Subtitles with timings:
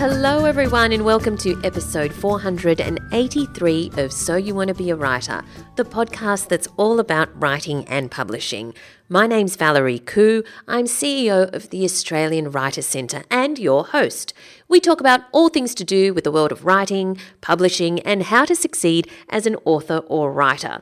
[0.00, 5.44] Hello, everyone, and welcome to episode 483 of So You Want to Be a Writer,
[5.76, 8.72] the podcast that's all about writing and publishing.
[9.10, 10.42] My name's Valerie Khoo.
[10.66, 14.32] I'm CEO of the Australian Writer Centre and your host.
[14.68, 18.46] We talk about all things to do with the world of writing, publishing, and how
[18.46, 20.80] to succeed as an author or writer.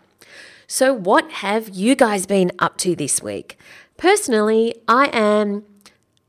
[0.68, 3.58] So, what have you guys been up to this week?
[3.96, 5.64] Personally, I am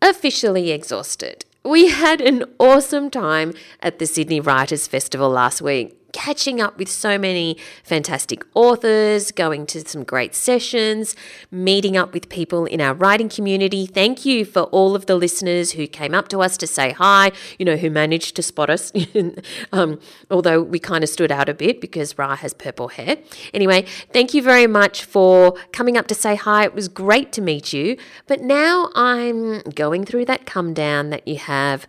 [0.02, 1.46] officially exhausted.
[1.64, 6.90] We had an awesome time at the Sydney Writers Festival last week catching up with
[6.90, 11.16] so many fantastic authors, going to some great sessions,
[11.52, 13.86] meeting up with people in our writing community.
[13.86, 17.32] Thank you for all of the listeners who came up to us to say hi,
[17.58, 18.92] you know, who managed to spot us,
[19.72, 20.00] um,
[20.30, 23.18] although we kind of stood out a bit because Ra has purple hair.
[23.54, 26.66] Anyway, thank you very much for coming up to say hi.
[26.66, 27.98] It was great to meet you.
[28.28, 31.88] But now I'm going through that come down that you have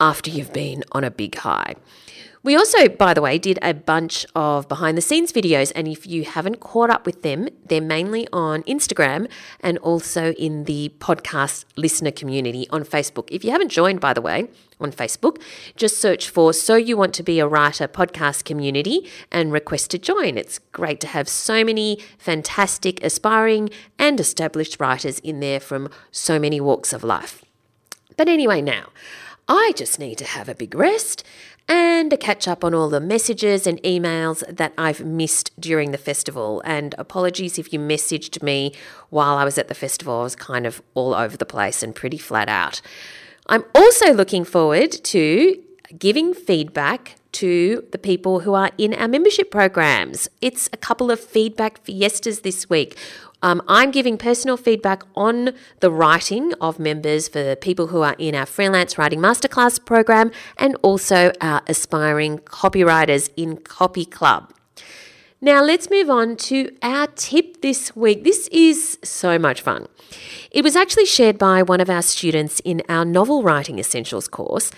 [0.00, 1.74] after you've been on a big high.
[2.44, 6.08] We also, by the way, did a bunch of behind the scenes videos, and if
[6.08, 11.66] you haven't caught up with them, they're mainly on Instagram and also in the podcast
[11.76, 13.28] listener community on Facebook.
[13.30, 14.48] If you haven't joined, by the way,
[14.80, 15.40] on Facebook,
[15.76, 19.98] just search for So You Want to Be a Writer podcast community and request to
[19.98, 20.36] join.
[20.36, 26.40] It's great to have so many fantastic, aspiring, and established writers in there from so
[26.40, 27.44] many walks of life.
[28.16, 28.86] But anyway, now,
[29.54, 31.24] I just need to have a big rest
[31.68, 35.98] and to catch up on all the messages and emails that I've missed during the
[35.98, 36.62] festival.
[36.64, 38.72] And apologies if you messaged me
[39.10, 41.94] while I was at the festival, I was kind of all over the place and
[41.94, 42.80] pretty flat out.
[43.46, 45.62] I'm also looking forward to
[45.98, 50.28] giving feedback to the people who are in our membership programs.
[50.40, 52.96] It's a couple of feedback fiestas this week.
[53.42, 58.34] Um, I'm giving personal feedback on the writing of members for people who are in
[58.34, 64.52] our freelance writing masterclass program and also our aspiring copywriters in Copy Club.
[65.44, 68.22] Now, let's move on to our tip this week.
[68.22, 69.88] This is so much fun.
[70.52, 74.70] It was actually shared by one of our students in our novel writing essentials course.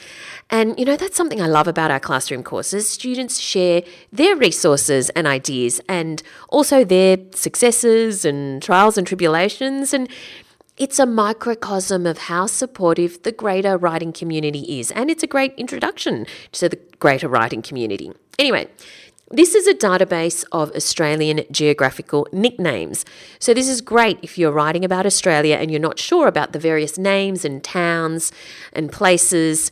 [0.49, 2.88] And, you know, that's something I love about our classroom courses.
[2.88, 9.93] Students share their resources and ideas and also their successes and trials and tribulations.
[9.93, 10.09] And
[10.78, 14.91] it's a microcosm of how supportive the greater writing community is.
[14.93, 18.12] And it's a great introduction to the greater writing community.
[18.38, 18.69] Anyway,
[19.34, 23.05] this is a database of Australian geographical nicknames.
[23.39, 26.59] So, this is great if you're writing about Australia and you're not sure about the
[26.59, 28.33] various names and towns
[28.73, 29.71] and places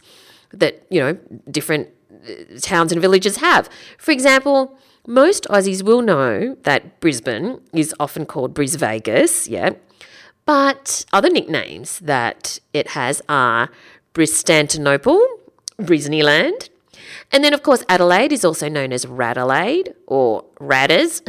[0.52, 1.18] that, you know,
[1.50, 1.88] different
[2.28, 3.68] uh, towns and villages have.
[3.98, 9.70] For example, most Aussies will know that Brisbane is often called Bris Vegas, yeah.
[10.44, 13.70] But other nicknames that it has are
[14.14, 15.20] Bristantinople,
[15.78, 16.68] Brisneyland,
[17.30, 21.22] and then, of course, Adelaide is also known as Radelaide or Radders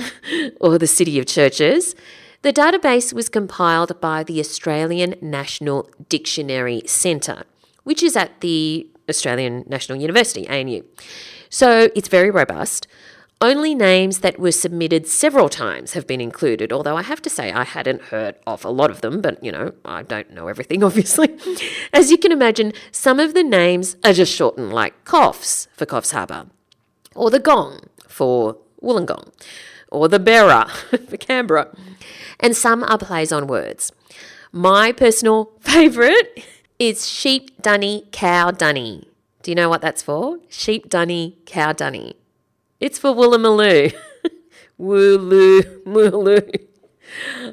[0.60, 1.96] or the City of Churches.
[2.42, 7.44] The database was compiled by the Australian National Dictionary Centre,
[7.84, 10.84] which is at the Australian National University, ANU.
[11.50, 12.88] So it's very robust.
[13.42, 17.52] Only names that were submitted several times have been included, although I have to say
[17.52, 20.84] I hadn't heard of a lot of them, but you know, I don't know everything,
[20.90, 21.36] obviously.
[21.92, 26.14] As you can imagine, some of the names are just shortened, like Coffs for Coffs
[26.14, 26.48] Harbour,
[27.16, 29.34] or the Gong for Wollongong,
[29.92, 30.70] or the Berra
[31.10, 31.76] for Canberra,
[32.40, 33.92] and some are plays on words.
[34.54, 36.46] My personal favourite
[36.80, 39.10] is Sheep Dunny Cow Dunny.
[39.42, 40.38] Do you know what that's for?
[40.48, 42.16] Sheep Dunny Cow Dunny.
[42.84, 43.96] It's for Woolloomooloo.
[44.78, 46.68] Wooloo, mooloo.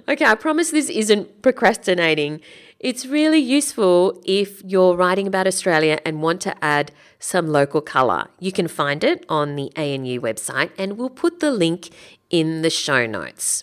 [0.08, 2.40] Okay, I promise this isn't procrastinating.
[2.80, 6.90] It's really useful if you're writing about Australia and want to add
[7.20, 8.26] some local colour.
[8.40, 11.90] You can find it on the ANU website and we'll put the link
[12.28, 13.62] in the show notes.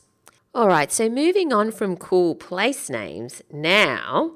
[0.55, 4.31] All right, so moving on from cool place names, now.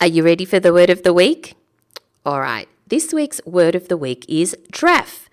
[0.00, 1.54] Are you ready for the word of the week?
[2.24, 5.30] All right, this week's word of the week is draff.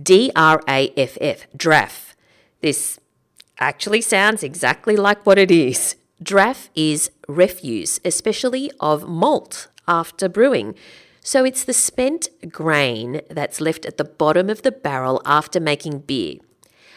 [0.00, 2.14] D R A F F, draff.
[2.60, 3.00] This
[3.58, 5.96] actually sounds exactly like what it is.
[6.22, 10.74] Draff is refuse, especially of malt after brewing.
[11.20, 16.00] So it's the spent grain that's left at the bottom of the barrel after making
[16.00, 16.36] beer.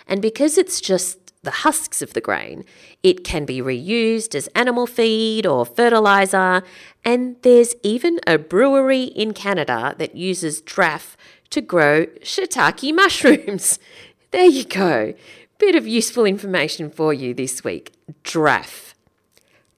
[0.07, 2.65] And because it's just the husks of the grain.
[3.03, 6.63] It can be reused as animal feed or fertilizer,
[7.05, 11.15] and there's even a brewery in Canada that uses draff
[11.49, 13.79] to grow shiitake mushrooms.
[14.31, 15.15] There you go.
[15.57, 17.93] Bit of useful information for you this week.
[18.21, 18.93] Draff.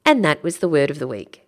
[0.04, 1.41] And that was the word of the week.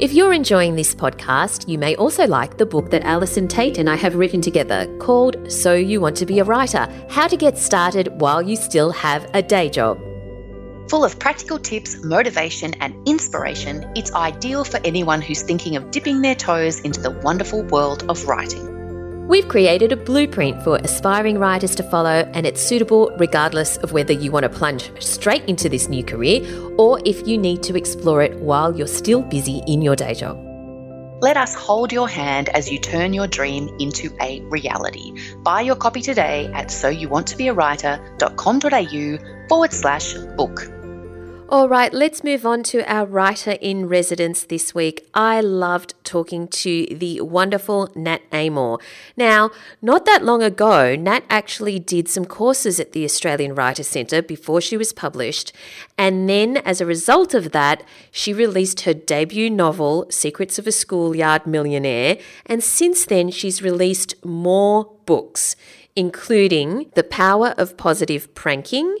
[0.00, 3.88] If you're enjoying this podcast, you may also like the book that Allison Tait and
[3.88, 7.56] I have written together called So You Want to Be a Writer How to Get
[7.56, 10.00] Started While You Still Have a Day Job.
[10.90, 16.22] Full of practical tips, motivation, and inspiration, it's ideal for anyone who's thinking of dipping
[16.22, 18.73] their toes into the wonderful world of writing.
[19.26, 24.12] We've created a blueprint for aspiring writers to follow, and it's suitable regardless of whether
[24.12, 26.42] you want to plunge straight into this new career
[26.76, 30.38] or if you need to explore it while you're still busy in your day job.
[31.22, 35.14] Let us hold your hand as you turn your dream into a reality.
[35.38, 40.73] Buy your copy today at soyouwanttobeawriter.com.au forward slash book.
[41.50, 45.06] All right, let's move on to our writer in residence this week.
[45.12, 48.80] I loved talking to the wonderful Nat Amoore.
[49.14, 49.50] Now,
[49.82, 54.62] not that long ago, Nat actually did some courses at the Australian Writer Centre before
[54.62, 55.52] she was published,
[55.98, 60.72] and then as a result of that, she released her debut novel, Secrets of a
[60.72, 65.56] Schoolyard Millionaire, and since then, she's released more books,
[65.94, 68.96] including The Power of Positive Pranking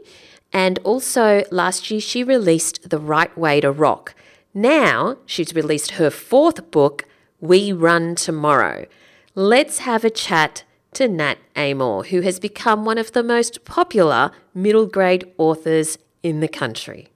[0.54, 4.14] and also last year, she released The Right Way to Rock.
[4.54, 7.04] Now she's released her fourth book,
[7.40, 8.86] We Run Tomorrow.
[9.34, 10.62] Let's have a chat
[10.92, 16.38] to Nat Amoore, who has become one of the most popular middle grade authors in
[16.38, 17.08] the country.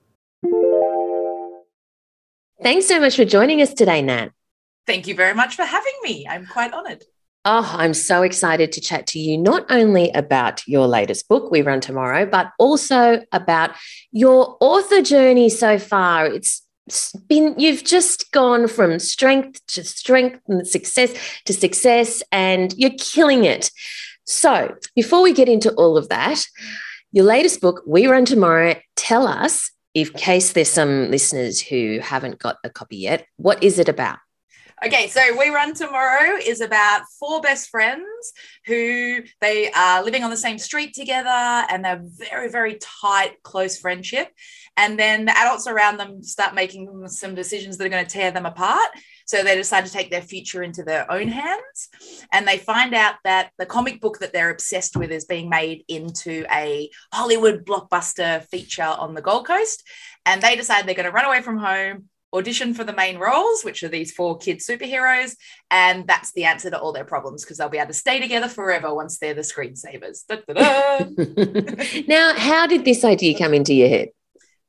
[2.60, 4.32] Thanks so much for joining us today, Nat.
[4.84, 6.26] Thank you very much for having me.
[6.28, 7.04] I'm quite honoured.
[7.44, 11.62] Oh, I'm so excited to chat to you not only about your latest book, We
[11.62, 13.70] Run Tomorrow, but also about
[14.10, 16.26] your author journey so far.
[16.26, 16.62] It's
[17.28, 21.14] been you've just gone from strength to strength and success
[21.44, 23.70] to success and you're killing it.
[24.24, 26.44] So, before we get into all of that,
[27.12, 32.38] your latest book, We Run Tomorrow, tell us, in case there's some listeners who haven't
[32.38, 34.18] got a copy yet, what is it about?
[34.84, 38.06] Okay, so We Run Tomorrow is about four best friends
[38.64, 43.76] who they are living on the same street together and they're very, very tight, close
[43.76, 44.28] friendship.
[44.76, 48.30] And then the adults around them start making some decisions that are going to tear
[48.30, 48.88] them apart.
[49.26, 51.88] So they decide to take their future into their own hands.
[52.32, 55.82] And they find out that the comic book that they're obsessed with is being made
[55.88, 59.82] into a Hollywood blockbuster feature on the Gold Coast.
[60.24, 63.62] And they decide they're going to run away from home audition for the main roles,
[63.62, 65.36] which are these four kid superheroes.
[65.70, 68.48] And that's the answer to all their problems because they'll be able to stay together
[68.48, 70.24] forever once they're the screensavers.
[72.08, 74.08] now, how did this idea come into your head?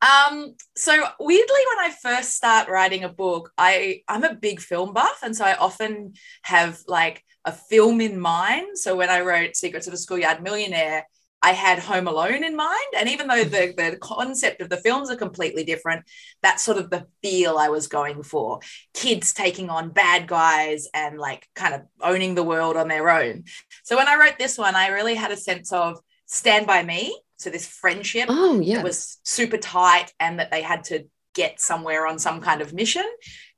[0.02, 4.94] Um, so weirdly, when I first start writing a book, I I'm a big film
[4.94, 6.14] buff, and so I often
[6.44, 8.78] have like a film in mind.
[8.78, 11.06] So when I wrote Secrets of a Schoolyard Millionaire,
[11.42, 12.94] I had Home Alone in mind.
[12.98, 16.06] And even though the, the concept of the films are completely different,
[16.42, 18.60] that's sort of the feel I was going for.
[18.94, 23.46] Kids taking on bad guys and like kind of owning the world on their own.
[23.84, 27.18] So when I wrote this one, I really had a sense of stand by me.
[27.38, 28.84] So this friendship oh, yeah.
[28.84, 33.06] was super tight and that they had to get somewhere on some kind of mission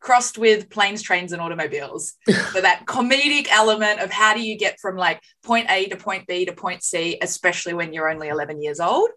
[0.01, 2.15] crossed with planes, trains, and automobiles.
[2.27, 6.27] so that comedic element of how do you get from like point A to point
[6.27, 9.09] B to point C, especially when you're only 11 years old.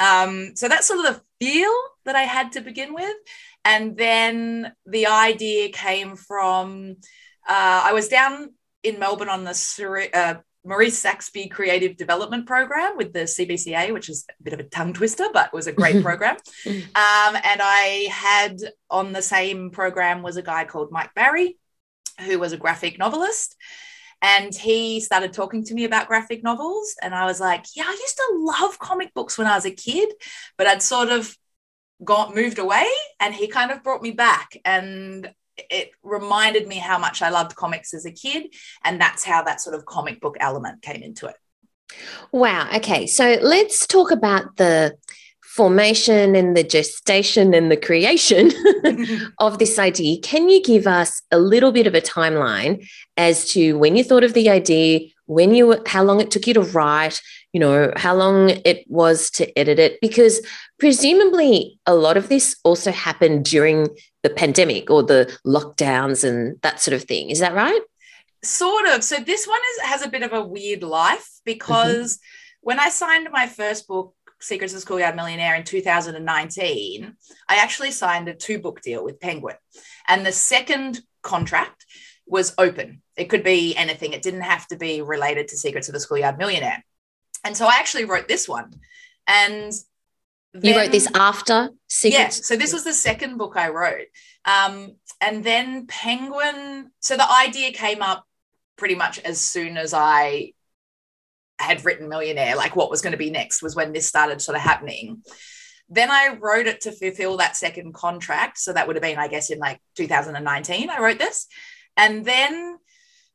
[0.00, 1.74] Um, so that's sort of the feel
[2.06, 3.16] that I had to begin with.
[3.64, 6.96] And then the idea came from
[7.46, 10.34] uh, I was down in Melbourne on the uh,
[10.68, 14.92] Maurice Saxby Creative Development Program with the CBCA, which is a bit of a tongue
[14.92, 16.36] twister, but was a great program.
[16.66, 18.58] Um, and I had
[18.90, 21.56] on the same program was a guy called Mike Barry,
[22.20, 23.56] who was a graphic novelist.
[24.20, 26.96] And he started talking to me about graphic novels.
[27.00, 29.70] And I was like, yeah, I used to love comic books when I was a
[29.70, 30.10] kid,
[30.58, 31.34] but I'd sort of
[32.04, 32.86] got moved away.
[33.20, 34.56] And he kind of brought me back.
[34.66, 35.32] And
[35.70, 38.54] it reminded me how much I loved comics as a kid.
[38.84, 41.36] And that's how that sort of comic book element came into it.
[42.32, 42.68] Wow.
[42.76, 43.06] Okay.
[43.06, 44.96] So let's talk about the
[45.58, 48.52] formation and the gestation and the creation
[49.38, 50.20] of this idea.
[50.20, 54.22] Can you give us a little bit of a timeline as to when you thought
[54.22, 57.20] of the idea, when you how long it took you to write,
[57.52, 60.40] you know, how long it was to edit it because
[60.78, 63.88] presumably a lot of this also happened during
[64.22, 67.30] the pandemic or the lockdowns and that sort of thing.
[67.30, 67.80] Is that right?
[68.44, 69.02] Sort of.
[69.02, 72.58] So this one is, has a bit of a weird life because mm-hmm.
[72.60, 77.16] when I signed my first book, Secrets of the Schoolyard Millionaire in 2019,
[77.48, 79.56] I actually signed a two book deal with Penguin.
[80.06, 81.84] And the second contract
[82.26, 83.02] was open.
[83.16, 84.12] It could be anything.
[84.12, 86.84] It didn't have to be related to Secrets of the Schoolyard Millionaire.
[87.48, 88.74] And so I actually wrote this one.
[89.26, 89.72] And
[90.52, 92.38] then, you wrote this after Secrets?
[92.38, 92.44] Yeah.
[92.44, 94.08] So this was the second book I wrote.
[94.44, 96.90] Um, and then Penguin.
[97.00, 98.26] So the idea came up
[98.76, 100.52] pretty much as soon as I
[101.58, 104.56] had written Millionaire, like what was going to be next was when this started sort
[104.56, 105.22] of happening.
[105.88, 108.58] Then I wrote it to fulfill that second contract.
[108.58, 111.46] So that would have been, I guess, in like 2019, I wrote this.
[111.96, 112.76] And then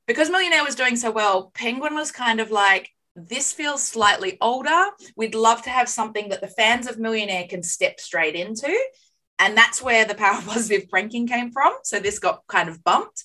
[0.06, 4.86] because Millionaire was doing so well, Penguin was kind of like, this feels slightly older.
[5.16, 8.76] We'd love to have something that the fans of Millionaire can step straight into.
[9.40, 11.74] And that's where the power positive pranking came from.
[11.84, 13.24] So this got kind of bumped.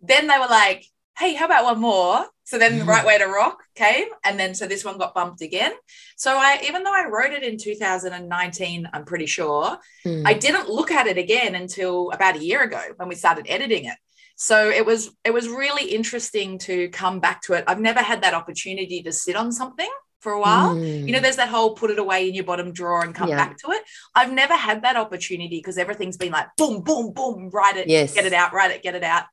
[0.00, 0.84] Then they were like,
[1.18, 2.26] hey, how about one more?
[2.44, 4.08] So then the right way to rock came.
[4.24, 5.72] And then so this one got bumped again.
[6.16, 10.22] So I, even though I wrote it in 2019, I'm pretty sure, mm.
[10.26, 13.86] I didn't look at it again until about a year ago when we started editing
[13.86, 13.96] it.
[14.36, 17.64] So it was it was really interesting to come back to it.
[17.66, 19.90] I've never had that opportunity to sit on something
[20.24, 20.74] for a while.
[20.74, 21.06] Mm.
[21.06, 23.36] You know, there's that whole put it away in your bottom drawer and come yeah.
[23.36, 23.82] back to it.
[24.14, 28.14] I've never had that opportunity because everything's been like boom, boom, boom, write it, yes.
[28.14, 29.24] get it out, write it, get it out.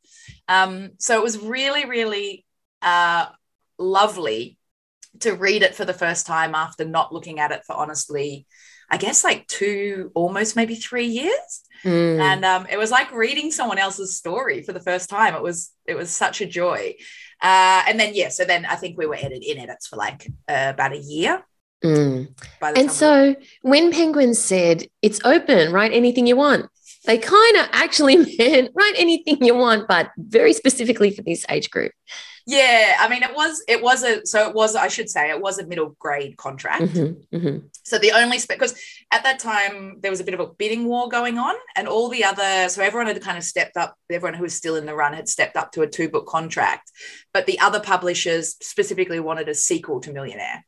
[0.47, 2.45] Um, so it was really, really
[2.81, 3.27] uh,
[3.79, 4.57] lovely
[5.21, 8.45] to read it for the first time after not looking at it for honestly,
[8.89, 11.61] I guess like two, almost maybe three years.
[11.83, 12.19] Mm.
[12.19, 15.35] And um, it was like reading someone else's story for the first time.
[15.35, 16.95] It was it was such a joy.
[17.41, 20.27] Uh, and then yeah, so then I think we were edit in edits for like
[20.47, 21.43] uh, about a year.
[21.83, 22.35] Mm.
[22.61, 26.67] And so when Penguin said it's open, write anything you want,
[27.05, 31.71] they kind of actually meant write anything you want, but very specifically for this age
[31.71, 31.91] group.
[32.45, 35.41] Yeah, I mean, it was it was a so it was I should say it
[35.41, 36.83] was a middle grade contract.
[36.83, 37.67] Mm-hmm, mm-hmm.
[37.83, 38.79] So the only spec because
[39.11, 42.09] at that time there was a bit of a bidding war going on, and all
[42.09, 43.95] the other so everyone had kind of stepped up.
[44.09, 46.91] Everyone who was still in the run had stepped up to a two book contract,
[47.33, 50.65] but the other publishers specifically wanted a sequel to Millionaire.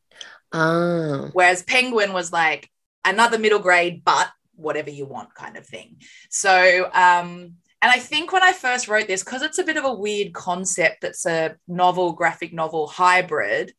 [0.51, 1.29] Oh.
[1.33, 2.69] Whereas Penguin was like
[3.03, 5.97] another middle grade, but whatever you want kind of thing.
[6.29, 9.83] So um and I think when I first wrote this, because it's a bit of
[9.83, 13.73] a weird concept that's a novel, graphic novel hybrid.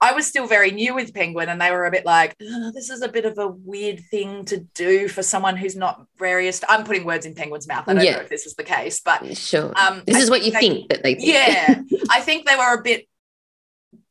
[0.00, 3.02] I was still very new with Penguin, and they were a bit like, "This is
[3.02, 7.04] a bit of a weird thing to do for someone who's not very." I'm putting
[7.04, 7.88] words in Penguin's mouth.
[7.88, 8.12] I don't yeah.
[8.12, 9.72] know if this is the case, but sure.
[9.76, 11.16] Um, this I is what you they, think that they.
[11.16, 11.26] Think.
[11.26, 11.80] Yeah,
[12.10, 13.08] I think they were a bit,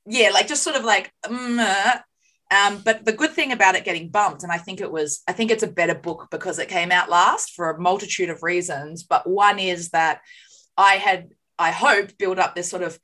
[0.05, 2.00] yeah, like just sort of like, mm, uh,
[2.51, 5.33] um, but the good thing about it getting bumped, and I think it was, I
[5.33, 9.03] think it's a better book because it came out last for a multitude of reasons.
[9.03, 10.21] But one is that
[10.77, 12.99] I had, I hope, built up this sort of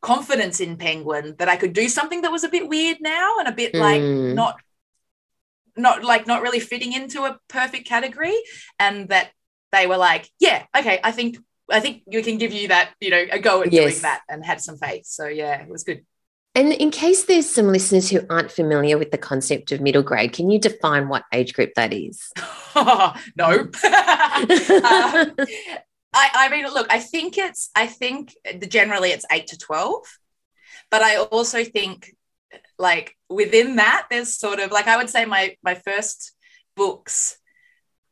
[0.00, 3.48] confidence in Penguin that I could do something that was a bit weird now and
[3.48, 3.80] a bit mm.
[3.80, 4.02] like
[4.34, 4.60] not,
[5.76, 8.36] not like not really fitting into a perfect category,
[8.78, 9.30] and that
[9.72, 11.36] they were like, yeah, okay, I think
[11.68, 13.82] I think we can give you that, you know, a go at yes.
[13.82, 15.04] doing that and had some faith.
[15.04, 16.06] So yeah, it was good.
[16.56, 20.32] And in case there's some listeners who aren't familiar with the concept of middle grade,
[20.32, 22.32] can you define what age group that is?
[22.74, 23.12] no.
[23.36, 25.26] uh,
[26.14, 28.34] I, I mean, look, I think it's, I think
[28.68, 30.02] generally it's eight to 12,
[30.90, 32.14] but I also think
[32.78, 36.32] like within that, there's sort of like, I would say my, my first
[36.74, 37.36] books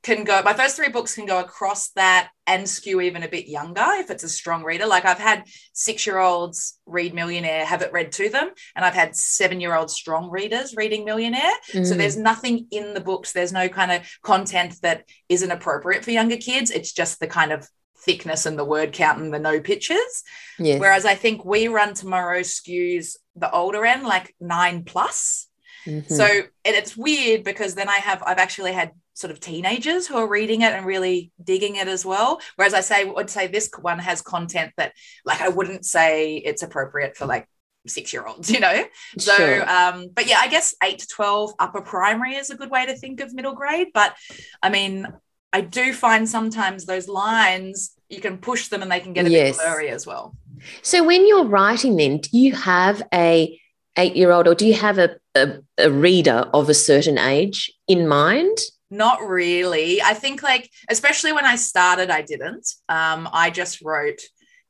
[0.04, 3.48] can go my first three books can go across that and skew even a bit
[3.48, 5.42] younger if it's a strong reader like i've had
[5.72, 9.74] six year olds read millionaire have it read to them and i've had seven year
[9.74, 11.84] old strong readers reading millionaire mm.
[11.84, 16.10] so there's nothing in the books there's no kind of content that isn't appropriate for
[16.10, 17.66] younger kids it's just the kind of
[17.98, 20.22] thickness and the word count and the no pictures
[20.58, 20.78] yes.
[20.78, 25.48] whereas i think we run tomorrow skews the older end like nine plus
[25.86, 26.14] Mm-hmm.
[26.14, 26.26] So
[26.64, 30.62] it's weird because then I have I've actually had sort of teenagers who are reading
[30.62, 32.40] it and really digging it as well.
[32.56, 34.92] Whereas I say would say this one has content that
[35.24, 37.48] like I wouldn't say it's appropriate for like
[37.86, 38.84] six year olds, you know?
[39.18, 39.68] So sure.
[39.68, 42.96] um, but yeah, I guess eight to 12 upper primary is a good way to
[42.96, 43.88] think of middle grade.
[43.94, 44.14] But
[44.62, 45.06] I mean,
[45.52, 49.30] I do find sometimes those lines you can push them and they can get a
[49.30, 49.56] yes.
[49.56, 50.36] bit blurry as well.
[50.82, 53.58] So when you're writing then, do you have a
[53.96, 57.72] eight year old or do you have a, a, a reader of a certain age
[57.86, 58.56] in mind?
[58.94, 60.00] Not really.
[60.00, 62.68] I think like especially when I started, I didn't.
[62.88, 64.20] Um, I just wrote.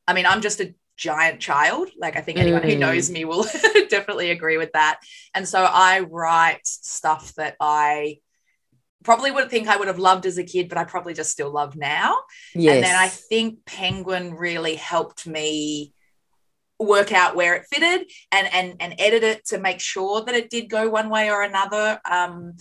[0.09, 1.91] I mean, I'm just a giant child.
[1.99, 2.73] Like I think anyone mm.
[2.73, 3.45] who knows me will
[3.91, 5.01] definitely agree with that.
[5.35, 8.19] And so I write stuff that I
[9.03, 11.51] probably would think I would have loved as a kid, but I probably just still
[11.51, 12.17] love now.
[12.55, 12.77] Yes.
[12.77, 15.93] And then I think Penguin really helped me
[16.79, 20.51] work out where it fitted and and and edit it to make sure that it
[20.51, 22.01] did go one way or another.
[22.11, 22.55] Um,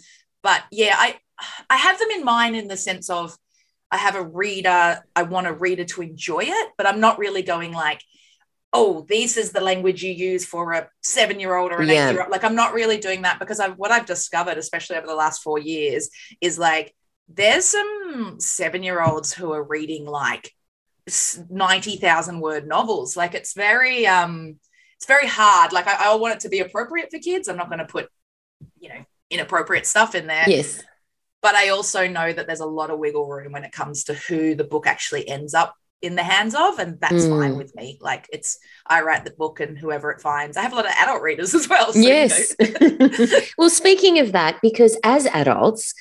[0.44, 1.18] but yeah, I
[1.70, 3.38] I have them in mind in the sense of
[3.92, 7.44] I have a reader, I want a reader to enjoy it, but I'm not really
[7.44, 8.02] going like,
[8.74, 12.10] oh, this is the language you use for a seven year old or an yeah.
[12.10, 12.32] eight year old.
[12.32, 15.44] Like, I'm not really doing that because I've, what I've discovered, especially over the last
[15.44, 16.10] four years,
[16.42, 16.96] is like
[17.28, 20.52] there's some seven year olds who are reading like
[21.50, 23.16] 90,000 word novels.
[23.16, 24.56] Like it's very, um,
[24.98, 25.72] it's very hard.
[25.72, 27.48] Like I, I want it to be appropriate for kids.
[27.48, 28.10] I'm not going to put,
[28.80, 30.46] you know, inappropriate stuff in there.
[30.48, 30.82] Yes.
[31.44, 34.16] But I also know that there's a lot of wiggle room when it comes to
[34.16, 36.80] who the book actually ends up in the hands of.
[36.80, 37.40] And that's Mm.
[37.40, 37.98] fine with me.
[38.02, 38.58] Like it's,
[38.88, 40.58] I write the book and whoever it finds.
[40.58, 41.94] I have a lot of adult readers as well.
[41.94, 42.56] so, you yes.
[42.60, 43.40] know.
[43.58, 45.94] well, speaking of that, because as adults,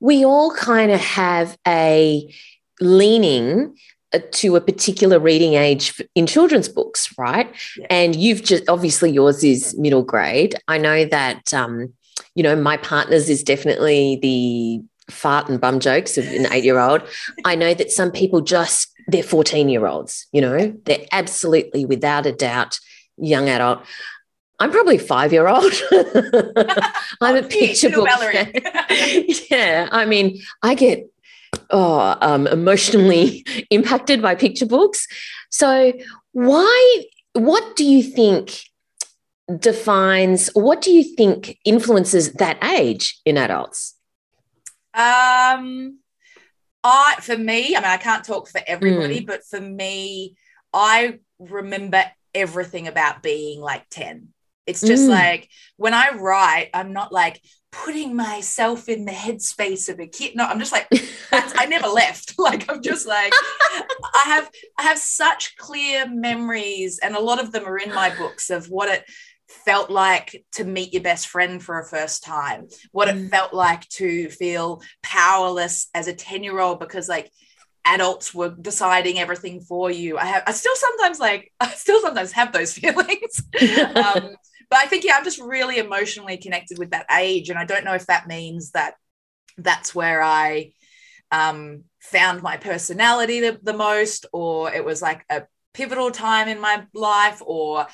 [0.00, 2.32] we all kind of have a
[2.80, 3.76] leaning
[4.12, 7.52] uh, to a particular reading age in children's books, right?
[7.76, 7.86] Yeah.
[7.90, 10.54] And you've just obviously yours is middle grade.
[10.66, 11.92] I know that, um,
[12.38, 14.80] you know, my partner's is definitely the
[15.12, 17.02] fart and bum jokes of an eight year old.
[17.44, 22.26] I know that some people just, they're 14 year olds, you know, they're absolutely without
[22.26, 22.78] a doubt
[23.16, 23.84] young adult.
[24.60, 25.72] I'm probably five year old.
[27.20, 28.08] I'm a picture book.
[29.50, 31.10] Yeah, I mean, I get
[31.70, 35.08] oh um, emotionally impacted by picture books.
[35.50, 35.92] So,
[36.32, 37.04] why?
[37.32, 38.67] What do you think
[39.58, 40.48] defines?
[40.54, 43.94] What do you think influences that age in adults?
[44.94, 45.98] Um,
[46.84, 48.64] I for me, I mean, I can't talk for Mm.
[48.66, 50.36] everybody, but for me,
[50.72, 54.28] I remember everything about being like 10.
[54.66, 55.10] It's just Mm.
[55.10, 57.40] like when I write, I'm not like
[57.70, 60.36] putting myself in the headspace of a kid.
[60.36, 60.88] No, I'm just like
[61.30, 62.34] that's, I never left.
[62.38, 67.52] Like I'm just like I have I have such clear memories, and a lot of
[67.52, 69.04] them are in my books of what it
[69.48, 73.30] felt like to meet your best friend for a first time, what it Mm.
[73.30, 77.30] felt like to feel powerless as a 10 year old because like
[77.84, 80.18] adults were deciding everything for you.
[80.18, 83.42] I have I still sometimes like I still sometimes have those feelings.
[83.96, 84.36] um,
[84.70, 87.84] but I think yeah, I'm just really emotionally connected with that age, and I don't
[87.84, 88.94] know if that means that
[89.56, 90.72] that's where I
[91.30, 95.42] um, found my personality the, the most, or it was like a
[95.74, 97.86] pivotal time in my life, or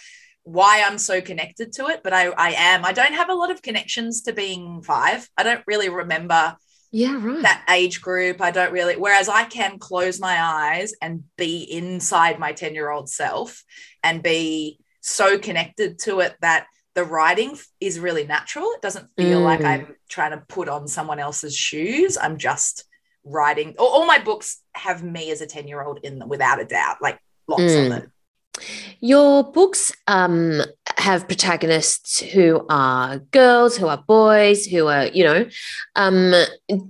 [0.45, 2.02] why I'm so connected to it.
[2.04, 2.85] But I, I am.
[2.85, 5.28] I don't have a lot of connections to being five.
[5.37, 6.57] I don't really remember
[6.93, 7.43] yeah, right.
[7.43, 8.41] that age group.
[8.41, 12.91] I don't really, whereas I can close my eyes and be inside my 10 year
[12.91, 13.65] old self
[14.02, 18.71] and be so connected to it that the writing is really natural.
[18.75, 19.67] It doesn't feel like Mm.
[19.67, 22.17] I'm trying to put on someone else's shoes.
[22.17, 22.85] I'm just
[23.25, 23.75] writing.
[23.78, 26.65] All, all my books have me as a 10 year old in them without a
[26.65, 27.87] doubt, like lots Mm.
[27.87, 28.11] of it.
[29.00, 30.62] Your books um,
[30.99, 35.47] have protagonists who are girls, who are boys, who are, you know,
[35.97, 36.32] um,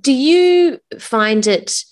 [0.00, 1.85] do you find it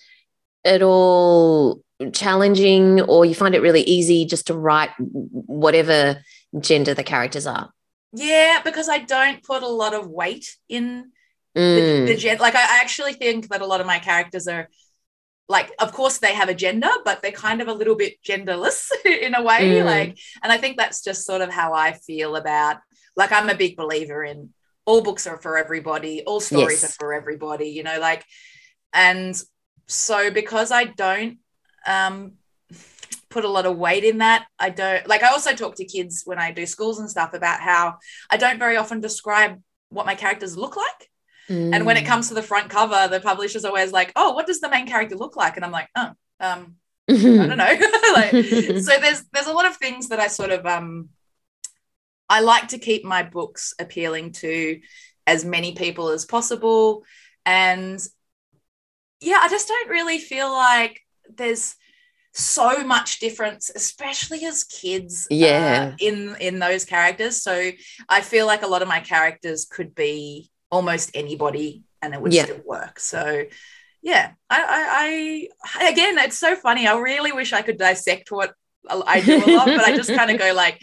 [0.64, 1.82] at all
[2.12, 6.22] challenging or you find it really easy just to write whatever
[6.60, 7.70] gender the characters are?
[8.12, 11.12] Yeah, because I don't put a lot of weight in
[11.54, 14.48] the, Mm, the gen like I I actually think that a lot of my characters
[14.48, 14.68] are
[15.48, 18.90] like of course they have a gender but they're kind of a little bit genderless
[19.04, 19.84] in a way Mm.
[19.84, 22.76] like and i think that's just sort of how i feel about
[23.16, 24.50] like i'm a big believer in
[24.84, 26.84] all books are for everybody all stories Yes.
[26.90, 28.24] are for everybody you know like
[28.92, 29.34] and
[29.88, 31.38] so because i don't
[31.86, 32.32] um
[33.28, 36.22] put a lot of weight in that i don't like i also talk to kids
[36.24, 37.96] when i do schools and stuff about how
[38.30, 41.08] i don't very often describe what my characters look like
[41.52, 42.08] and when it mm.
[42.08, 45.16] comes to the front cover, the publisher's always like, "Oh, what does the main character
[45.16, 46.10] look like?" And I'm like, "Oh,
[46.40, 46.76] um,
[47.08, 47.56] I don't know."
[48.14, 48.30] like,
[48.80, 51.10] so there's there's a lot of things that I sort of um,
[52.28, 54.80] I like to keep my books appealing to
[55.26, 57.04] as many people as possible,
[57.44, 58.00] and
[59.20, 61.00] yeah, I just don't really feel like
[61.36, 61.76] there's
[62.34, 65.96] so much difference especially as kids uh, Yeah.
[66.00, 67.70] in in those characters so
[68.08, 72.32] i feel like a lot of my characters could be almost anybody and it would
[72.32, 72.44] Yeah.
[72.46, 72.98] still work.
[72.98, 73.44] So
[74.04, 76.88] yeah I, I i again it's so funny.
[76.88, 78.52] I really wish i could dissect what
[78.90, 80.76] i do a lot but i just kind of go like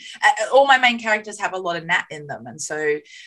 [0.54, 2.48] all my main characters have a lot of nat in them.
[2.48, 2.78] And so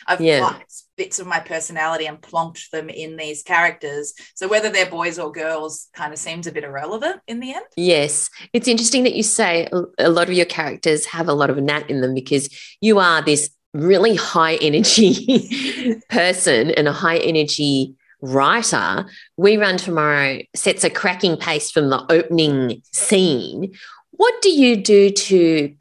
[0.07, 0.39] i've Yeah.
[0.39, 4.13] plucked bits of my personality and plonked them in these characters.
[4.33, 7.65] So whether they're boys or girls kind of seems a bit irrelevant in the end.
[7.77, 9.67] Yes, it's interesting that you say
[9.99, 12.49] a lot of your characters have a lot of Nat in them because
[12.81, 19.05] you are this really high energy person and a high energy writer.
[19.35, 23.73] We Run Tomorrow sets a cracking pace from the opening scene.
[24.11, 25.75] What do you do to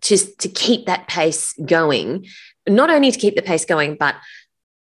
[0.00, 2.26] just to, keep that pace going?
[2.66, 4.16] Not only to keep the pace going, but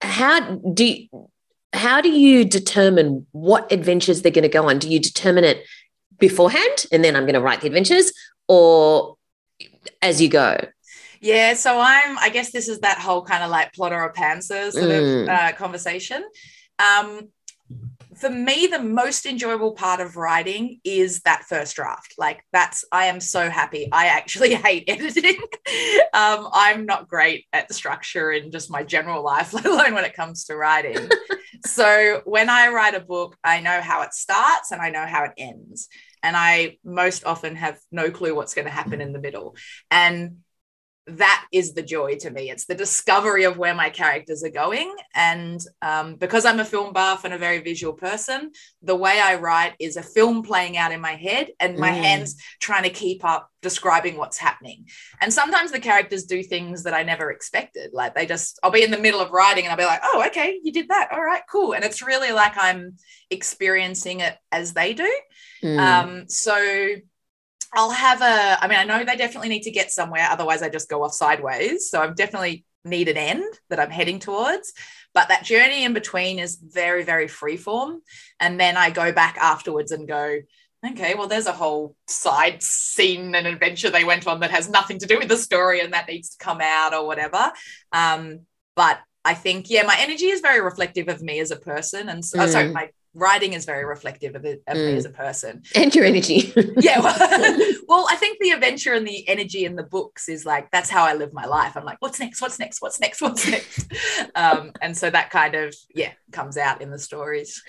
[0.02, 1.30] how do you,
[1.74, 4.80] how do you determine what adventures they're going to go on?
[4.80, 5.66] Do you determine it
[6.18, 8.12] beforehand and then I'm going to write the adventures
[8.48, 9.16] or
[10.02, 10.58] as you go?
[11.22, 12.18] Yeah, so I'm.
[12.20, 15.24] I guess this is that whole kind of like plotter or pantser sort Mm.
[15.24, 16.24] of uh, conversation.
[16.80, 17.30] Um,
[18.20, 22.16] for me, the most enjoyable part of writing is that first draft.
[22.18, 23.90] Like that's, I am so happy.
[23.92, 25.38] I actually hate editing.
[26.14, 30.16] um, I'm not great at structure in just my general life, let alone when it
[30.16, 31.10] comes to writing.
[31.66, 35.26] so when I write a book, I know how it starts and I know how
[35.26, 35.88] it ends.
[36.24, 39.56] And I most often have no clue what's going to happen in the middle.
[39.92, 40.38] And
[41.08, 42.50] that is the joy to me.
[42.50, 44.94] It's the discovery of where my characters are going.
[45.16, 49.36] And um, because I'm a film buff and a very visual person, the way I
[49.36, 52.04] write is a film playing out in my head and my mm.
[52.04, 54.86] hands trying to keep up describing what's happening.
[55.22, 57.92] And sometimes the characters do things that I never expected.
[57.94, 60.26] Like they just, I'll be in the middle of writing and I'll be like, oh,
[60.28, 61.10] okay, you did that.
[61.14, 61.74] All right, cool.
[61.74, 62.98] And it's really like I'm
[63.30, 65.12] experiencing it as they do.
[65.64, 65.80] Mm.
[65.80, 66.96] Um, so
[67.74, 70.28] I'll have a, I mean, I know they definitely need to get somewhere.
[70.30, 71.90] Otherwise, I just go off sideways.
[71.90, 74.74] So I definitely need an end that I'm heading towards.
[75.14, 77.98] But that journey in between is very, very freeform.
[78.40, 80.40] And then I go back afterwards and go,
[80.86, 85.00] okay, well, there's a whole side scene and adventure they went on that has nothing
[85.00, 87.52] to do with the story and that needs to come out or whatever.
[87.92, 88.42] Um,
[88.76, 92.10] but I think, yeah, my energy is very reflective of me as a person.
[92.10, 92.48] And so, mm.
[92.48, 94.92] sorry, my writing is very reflective of, it, of mm.
[94.92, 95.64] me as a person.
[95.76, 96.54] And your energy.
[96.80, 97.16] Yeah well,
[97.88, 101.04] well, i think the adventure and the energy in the books is like that's how
[101.04, 101.76] i live my life.
[101.76, 102.42] I'm like what's next?
[102.42, 102.82] What's next?
[102.82, 103.22] What's next?
[103.22, 103.92] What's next?
[104.36, 107.64] Um, and so that kind of yeah comes out in the stories.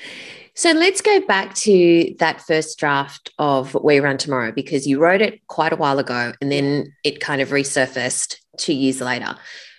[0.54, 5.22] So let's go back to that first draft of we run tomorrow because you wrote
[5.22, 9.36] it quite a while ago and then it kind of resurfaced two years later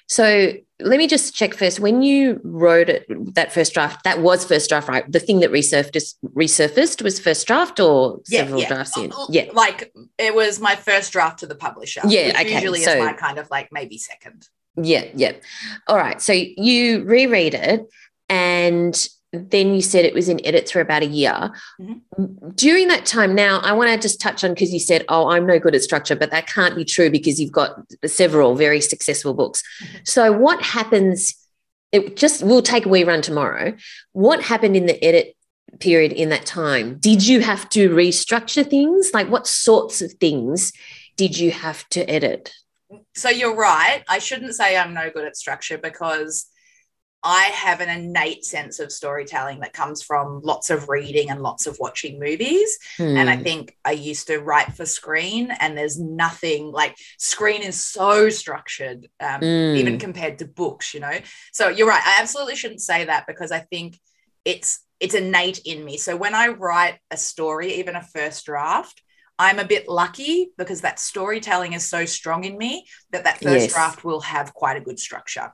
[0.09, 1.79] so let me just check first.
[1.79, 5.09] When you wrote it, that first draft, that was first draft, right?
[5.09, 8.67] The thing that resurfaced resurfaced was first draft or yeah, several yeah.
[8.67, 9.11] drafts in?
[9.11, 12.01] Uh, yeah, like it was my first draft to the publisher.
[12.05, 12.53] Yeah, okay.
[12.55, 14.47] Usually so, is my kind of like maybe second.
[14.81, 15.33] Yeah, yeah.
[15.87, 16.21] All right.
[16.21, 17.85] So you reread it,
[18.27, 21.51] and then you said it was in edits for about a year.
[21.79, 22.49] Mm-hmm.
[22.55, 25.45] During that time, now I want to just touch on because you said, Oh, I'm
[25.45, 29.33] no good at structure, but that can't be true because you've got several very successful
[29.33, 29.61] books.
[29.83, 29.97] Mm-hmm.
[30.05, 31.35] So, what happens?
[31.91, 33.75] It just we'll take a wee run tomorrow.
[34.13, 35.35] What happened in the edit
[35.79, 36.97] period in that time?
[36.97, 39.11] Did you have to restructure things?
[39.13, 40.73] Like, what sorts of things
[41.17, 42.51] did you have to edit?
[43.13, 44.03] So, you're right.
[44.09, 46.47] I shouldn't say I'm no good at structure because
[47.21, 51.67] I have an innate sense of storytelling that comes from lots of reading and lots
[51.67, 52.77] of watching movies.
[52.97, 53.17] Mm.
[53.17, 53.43] And I hmm.
[53.43, 59.07] think I used to write for screen, and there's nothing like screen is so structured,
[59.19, 59.75] um, mm.
[59.77, 61.19] even compared to books, you know?
[61.51, 62.01] So you're right.
[62.05, 63.99] I absolutely shouldn't say that because I think
[64.45, 65.97] it's it's innate in me.
[65.97, 69.01] So when I write a story, even a first draft,
[69.37, 73.61] I'm a bit lucky because that storytelling is so strong in me that that first
[73.61, 73.73] yes.
[73.73, 75.53] draft will have quite a good structure.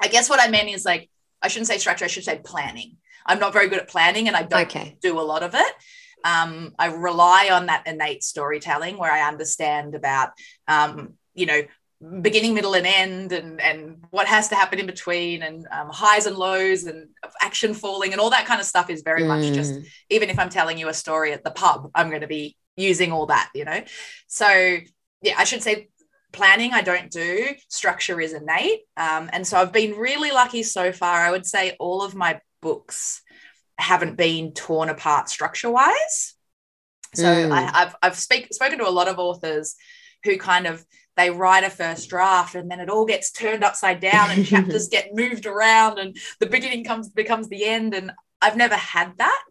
[0.00, 1.10] I guess what I meant is like,
[1.42, 2.96] I shouldn't say structure, I should say planning.
[3.26, 4.96] I'm not very good at planning and I don't okay.
[5.00, 5.72] do a lot of it.
[6.24, 10.30] Um, I rely on that innate storytelling where I understand about,
[10.68, 11.62] um, you know,
[12.22, 16.26] beginning, middle, and end, and and what has to happen in between, and um, highs
[16.26, 17.08] and lows, and
[17.42, 19.28] action falling, and all that kind of stuff is very mm.
[19.28, 19.74] much just.
[19.74, 19.86] Mm.
[20.08, 23.12] Even if I'm telling you a story at the pub, I'm going to be using
[23.12, 23.82] all that, you know.
[24.28, 24.48] So
[25.22, 25.88] yeah, I should say
[26.32, 27.48] planning I don't do.
[27.68, 28.80] Structure is innate.
[28.96, 31.20] Um, and so I've been really lucky so far.
[31.20, 33.22] I would say all of my books
[33.78, 36.34] haven't been torn apart structure wise.
[37.14, 37.50] So mm.
[37.50, 39.74] I, have I've speak, spoken to a lot of authors
[40.24, 40.84] who kind of
[41.16, 44.88] they write a first draft and then it all gets turned upside down and chapters
[44.88, 49.42] get moved around and the beginning comes becomes the end and I've never had that.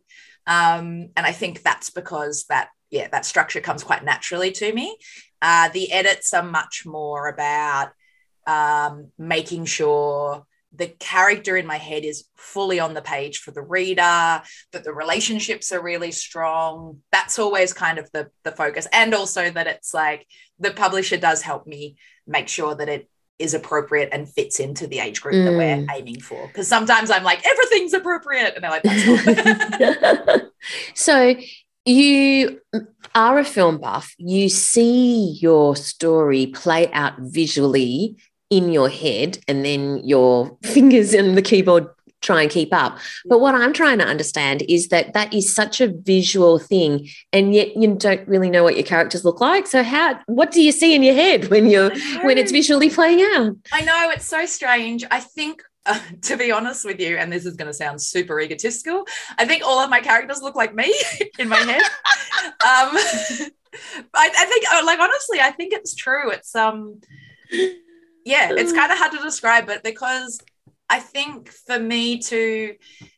[0.48, 4.98] Um, and I think that's because that yeah that structure comes quite naturally to me
[5.42, 7.92] uh, the edits are much more about
[8.48, 13.62] um, making sure the character in my head is fully on the page for the
[13.62, 19.16] reader that the relationships are really strong that's always kind of the the focus and
[19.16, 20.28] also that it's like
[20.60, 21.96] the publisher does help me
[22.28, 25.46] make sure that it is appropriate and fits into the age group mm.
[25.46, 25.88] that we're mm.
[25.96, 30.44] aiming for because sometimes i'm like everything's appropriate and they're like that's
[30.94, 31.36] so
[31.90, 32.62] you
[33.16, 38.18] are a film buff, you see your story play out visually
[38.50, 41.88] in your head, and then your fingers and the keyboard
[42.22, 42.98] try and keep up.
[43.26, 47.54] But what I'm trying to understand is that that is such a visual thing, and
[47.54, 49.68] yet you don't really know what your characters look like.
[49.68, 50.20] So how?
[50.26, 51.92] What do you see in your head when you're
[52.24, 53.56] when it's visually playing out?
[53.72, 55.06] I know it's so strange.
[55.12, 58.40] I think uh, to be honest with you, and this is going to sound super
[58.40, 59.06] egotistical,
[59.38, 60.94] I think all of my characters look like me
[61.40, 61.82] in my head.
[61.82, 62.50] um,
[64.14, 66.32] I, I, think, uh, like, honestly, I think it's true.
[66.32, 67.02] It's, um,
[68.26, 70.40] yeah, it's kind of hard to describe, but because
[70.90, 72.76] I think for me to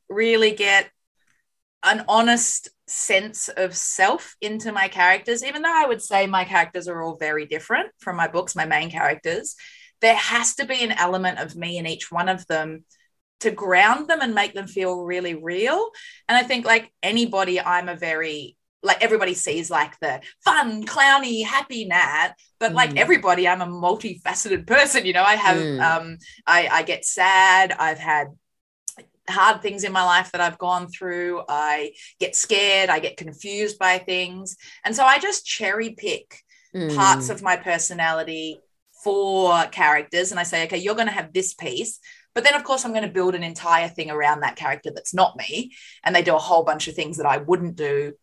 [0.10, 0.89] really get
[1.84, 6.88] an honest sense of self into my characters, even though I would say my characters
[6.88, 9.55] are all very different from my books, my main characters,
[10.01, 12.83] there has to be an element of me in each one of them
[13.41, 15.89] to ground them and make them feel really real.
[16.27, 21.45] And I think, like anybody, I'm a very like everybody sees like the fun, clowny,
[21.45, 22.97] happy Nat, but like mm.
[22.97, 25.05] everybody, I'm a multifaceted person.
[25.05, 25.81] You know, I have mm.
[25.81, 27.75] um, I, I get sad.
[27.77, 28.27] I've had
[29.29, 31.43] hard things in my life that I've gone through.
[31.47, 32.89] I get scared.
[32.89, 36.39] I get confused by things, and so I just cherry pick
[36.75, 36.95] mm.
[36.95, 38.59] parts of my personality
[39.03, 41.99] for characters, and I say, okay, you're going to have this piece.
[42.33, 45.13] But then, of course, I'm going to build an entire thing around that character that's
[45.13, 45.73] not me.
[46.03, 48.13] And they do a whole bunch of things that I wouldn't do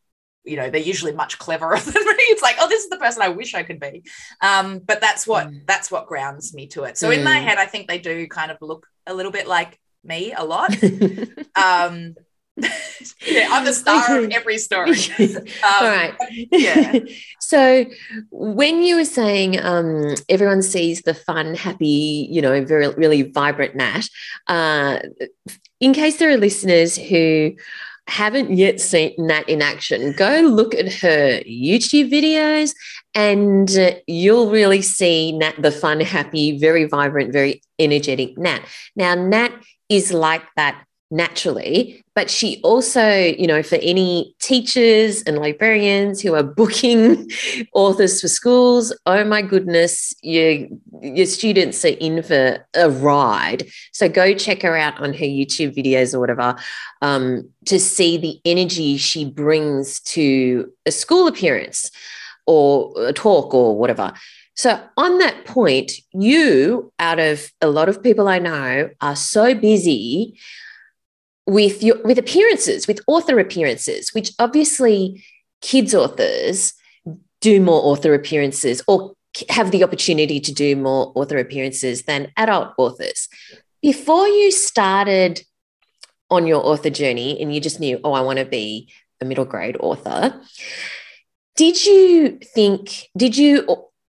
[0.44, 3.22] you know they're usually much cleverer than me it's like oh this is the person
[3.22, 4.02] i wish i could be
[4.40, 5.60] um, but that's what mm.
[5.66, 7.18] that's what grounds me to it so mm.
[7.18, 7.42] in my mm.
[7.42, 10.70] head i think they do kind of look a little bit like me a lot
[11.56, 12.14] um,
[13.26, 14.92] yeah i'm the star of every story.
[15.18, 16.14] Um, all right.
[16.50, 16.98] yeah.
[17.40, 17.86] So
[18.30, 23.74] when you were saying um, everyone sees the fun happy you know very really vibrant
[23.74, 24.08] nat
[24.48, 24.98] uh,
[25.80, 27.54] in case there are listeners who
[28.08, 32.74] haven't yet seen Nat in action, go look at her YouTube videos
[33.14, 38.62] and uh, you'll really see Nat the fun, happy, very vibrant, very energetic Nat.
[38.96, 39.52] Now, Nat
[39.90, 42.04] is like that naturally.
[42.14, 47.30] But she also, you know, for any teachers and librarians who are booking
[47.72, 50.66] authors for schools, oh my goodness, your,
[51.00, 53.66] your students are in for a ride.
[53.92, 56.56] So go check her out on her YouTube videos or whatever
[57.02, 61.90] um, to see the energy she brings to a school appearance
[62.46, 64.12] or a talk or whatever.
[64.54, 69.54] So, on that point, you, out of a lot of people I know, are so
[69.54, 70.36] busy
[71.48, 75.24] with your with appearances, with author appearances, which obviously
[75.62, 76.74] kids authors
[77.40, 79.14] do more author appearances or
[79.48, 83.28] have the opportunity to do more author appearances than adult authors.
[83.80, 85.42] Before you started
[86.30, 89.44] on your author journey and you just knew, oh, I want to be a middle
[89.44, 90.38] grade author,
[91.56, 93.66] did you think, did you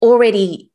[0.01, 0.69] already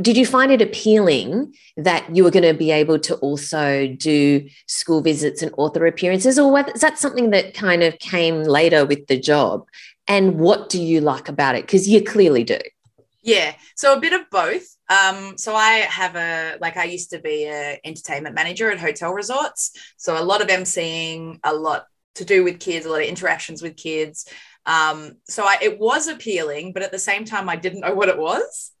[0.00, 4.48] did you find it appealing that you were going to be able to also do
[4.66, 6.38] school visits and author appearances?
[6.38, 9.66] Or was that something that kind of came later with the job?
[10.08, 11.62] And what do you like about it?
[11.62, 12.58] Because you clearly do.
[13.22, 14.66] Yeah so a bit of both.
[14.88, 19.12] Um, so i have a like i used to be an entertainment manager at hotel
[19.12, 19.72] resorts.
[19.96, 21.86] So a lot of emceeing a lot
[22.16, 24.28] to do with kids a lot of interactions with kids.
[24.64, 28.08] Um, so I, it was appealing but at the same time i didn't know what
[28.08, 28.72] it was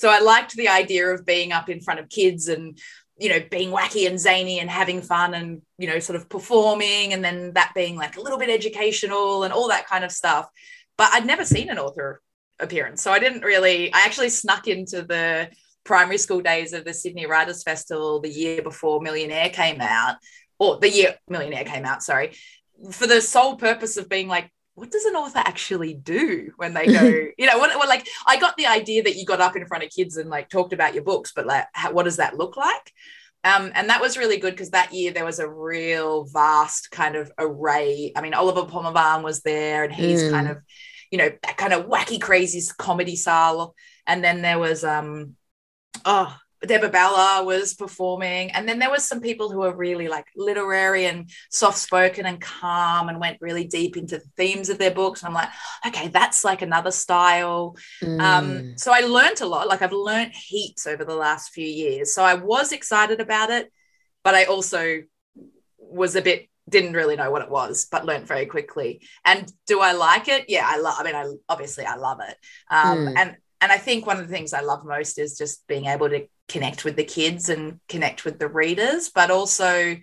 [0.00, 2.78] so I liked the idea of being up in front of kids and
[3.18, 7.12] you know being wacky and zany and having fun and you know sort of performing
[7.12, 10.48] and then that being like a little bit educational and all that kind of stuff.
[10.96, 12.22] But i'd never seen an author
[12.58, 13.02] appearance.
[13.02, 15.50] So i didn't really i actually snuck into the
[15.84, 20.16] primary school days of the sydney writers festival the year before millionaire came out
[20.58, 22.32] or the year millionaire came out sorry
[22.90, 26.86] for the sole purpose of being like what does an author actually do when they
[26.86, 27.02] go
[27.38, 29.84] you know what, what, like i got the idea that you got up in front
[29.84, 32.56] of kids and like talked about your books but like how, what does that look
[32.56, 32.92] like?
[33.42, 37.16] Um, and that was really good because that year there was a real vast kind
[37.16, 38.12] of array.
[38.14, 40.30] I mean oliver Phommavanh was there and he's mm.
[40.30, 40.58] kind of
[41.10, 43.74] you know that kind of wacky crazy comedy style.
[44.06, 45.36] And then there was um
[46.04, 50.26] oh Deborah Abela was performing, and then there was some people who were really like
[50.36, 54.90] literary and soft spoken and calm, and went really deep into the themes of their
[54.90, 55.22] books.
[55.22, 55.48] And I'm like,
[55.86, 57.76] okay, that's like another style.
[58.02, 58.20] Um, mm.
[58.20, 59.68] Um, so I learned a lot.
[59.68, 62.14] Like I've learned heaps over the last few years.
[62.14, 63.72] So I was excited about it,
[64.22, 65.02] but I also
[65.78, 69.02] was a bit didn't really know what it was, but learned very quickly.
[69.24, 70.44] And do I like it?
[70.48, 70.94] Yeah, I love.
[70.98, 72.36] I mean, I obviously I love it.
[72.70, 73.14] Um, mm.
[73.16, 76.08] And and I think one of the things I love most is just being able
[76.08, 79.96] to connect with the kids and connect with the readers, but also,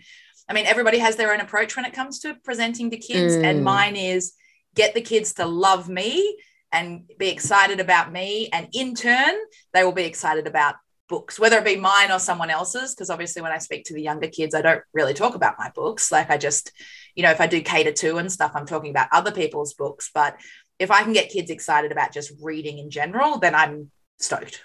[0.50, 3.36] I mean, everybody has their own approach when it comes to presenting to kids.
[3.36, 3.44] Mm.
[3.44, 4.34] And mine is
[4.74, 6.38] get the kids to love me
[6.72, 8.50] and be excited about me.
[8.54, 9.36] And in turn,
[9.74, 10.76] they will be excited about
[11.10, 12.96] books, whether it be mine or someone else's.
[12.96, 15.70] Because obviously, when I speak to the younger kids, I don't really talk about my
[15.76, 16.12] books.
[16.12, 16.72] Like I just,
[17.14, 20.12] you know, if I do cater to and stuff, I'm talking about other people's books.
[20.14, 20.38] But
[20.80, 24.62] if I can get kids excited about just reading in general, then I'm stoked.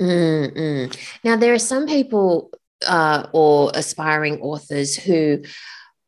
[0.00, 0.92] mm-hmm.
[1.24, 2.50] Now, there are some people
[2.86, 5.42] uh, or aspiring authors who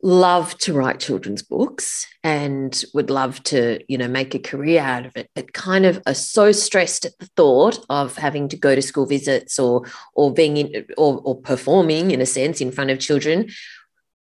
[0.05, 5.07] love to write children's books and would love to you know make a career out
[5.07, 8.75] of it but kind of are so stressed at the thought of having to go
[8.75, 12.91] to school visits or or being in or, or performing in a sense in front
[12.91, 13.49] of children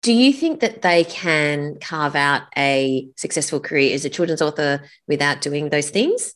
[0.01, 4.81] do you think that they can carve out a successful career as a children's author
[5.07, 6.33] without doing those things?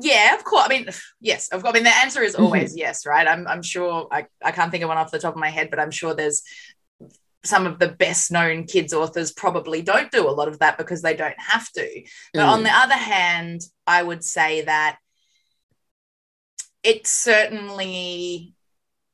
[0.00, 0.64] Yeah, of course.
[0.64, 0.88] I mean,
[1.20, 1.72] yes, of course.
[1.72, 2.78] I mean, the answer is always mm-hmm.
[2.78, 3.26] yes, right?
[3.26, 5.70] I'm, I'm sure I, I can't think of one off the top of my head,
[5.70, 6.42] but I'm sure there's
[7.44, 11.02] some of the best known kids authors probably don't do a lot of that because
[11.02, 12.02] they don't have to.
[12.32, 12.48] But mm.
[12.48, 14.98] on the other hand, I would say that
[16.82, 18.54] it certainly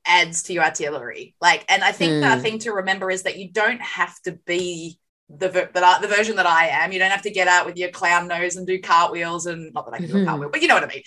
[0.06, 1.34] adds to your artillery.
[1.40, 2.34] Like, and I think mm.
[2.34, 4.97] the thing to remember is that you don't have to be
[5.30, 6.92] the the, the version that I am.
[6.92, 9.86] You don't have to get out with your clown nose and do cartwheels and not
[9.86, 10.28] that I can do a mm-hmm.
[10.28, 11.02] cartwheel, but you know what I mean.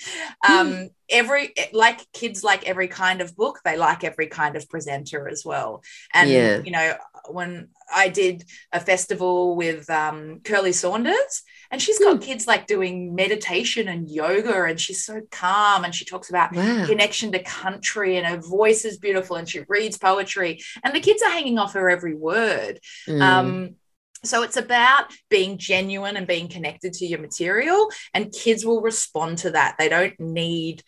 [0.47, 5.27] Um, every like kids like every kind of book, they like every kind of presenter
[5.27, 5.83] as well.
[6.13, 6.61] And yeah.
[6.63, 6.93] you know,
[7.29, 12.21] when I did a festival with um, Kirli Saunders, and she's got mm.
[12.21, 15.83] kids like doing meditation and yoga, and she's so calm.
[15.83, 16.85] And she talks about wow.
[16.85, 21.23] connection to country, and her voice is beautiful, and she reads poetry, and the kids
[21.23, 22.79] are hanging off her every word.
[23.07, 23.21] Mm.
[23.21, 23.75] Um,
[24.23, 29.39] so it's about being genuine and being connected to your material, and kids will respond
[29.39, 29.75] to that.
[29.77, 30.83] They don't need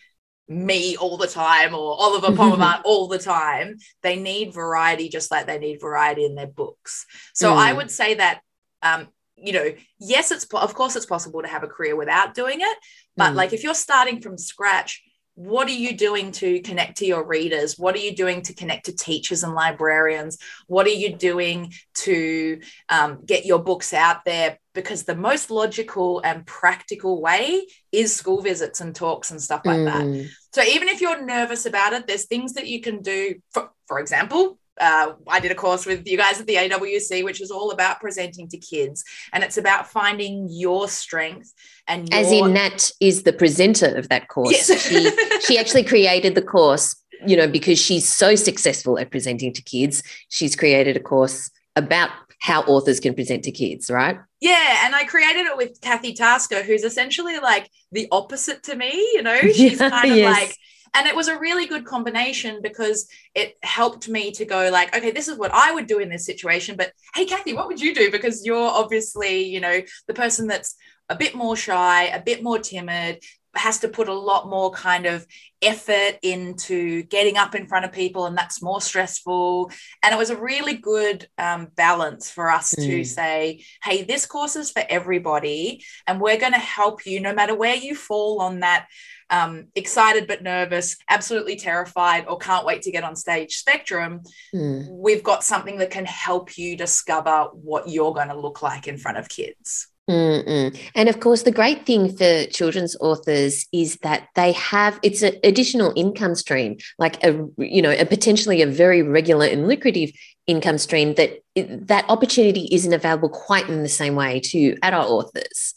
[0.48, 3.78] me all the time or Oliver Phommavanh all the time.
[4.02, 7.06] They need variety just like they need variety in their books.
[7.34, 7.58] So mm.
[7.58, 8.42] I would say that
[8.82, 12.62] um, you know, yes, it's of course it's possible to have a career without doing
[12.62, 12.78] it,
[13.18, 13.36] but mm.
[13.36, 15.03] like if you're starting from scratch,
[15.36, 17.78] what are you doing to connect to your readers?
[17.78, 20.38] What are you doing to connect to teachers and librarians?
[20.68, 24.60] What are you doing to um, get your books out there?
[24.74, 29.80] Because the most logical and practical way is school visits and talks and stuff like
[29.80, 29.86] mm.
[29.86, 30.30] that.
[30.54, 33.36] So even if you're nervous about it, there's things that you can do.
[33.52, 37.42] For, for example, uh, I did a course with you guys at the AWC, which
[37.42, 41.54] is all about presenting to kids, and it's about finding your strength
[41.88, 42.20] and your...
[42.20, 44.52] as in Nat is the presenter of that course.
[44.52, 44.88] Yes.
[44.88, 49.62] she she actually created the course, you know, because she's so successful at presenting to
[49.62, 50.04] kids.
[50.30, 52.10] She's created a course about
[52.40, 54.18] how authors can present to kids, right?
[54.42, 58.92] Yeah, and I created it with Kathy Tasker, who's essentially like the opposite to me.
[59.14, 60.42] You know, she's kind of yes.
[60.42, 60.58] like
[60.94, 65.12] and it was a really good combination because it helped me to go like okay
[65.12, 67.94] this is what i would do in this situation but hey kathy what would you
[67.94, 70.76] do because you're obviously you know the person that's
[71.10, 73.20] a bit more shy a bit more timid
[73.56, 75.28] has to put a lot more kind of
[75.62, 80.32] effort into getting up in front of people and that's more stressful and it was
[80.32, 82.86] a really good um, balance for us mm.
[82.86, 87.34] to say hey this course is for everybody and we're going to help you no
[87.34, 88.88] matter where you fall on that
[89.34, 94.22] um, excited but nervous, absolutely terrified, or can't wait to get on stage spectrum,
[94.54, 94.88] mm.
[94.92, 98.98] we've got something that can help you discover what you're going to look like in
[98.98, 99.88] front of kids.
[100.08, 100.78] Mm-mm.
[100.96, 105.36] And of course, the great thing for children's authors is that they have it's an
[105.44, 110.12] additional income stream, like a you know a potentially a very regular and lucrative
[110.46, 115.74] income stream that that opportunity isn't available quite in the same way to adult authors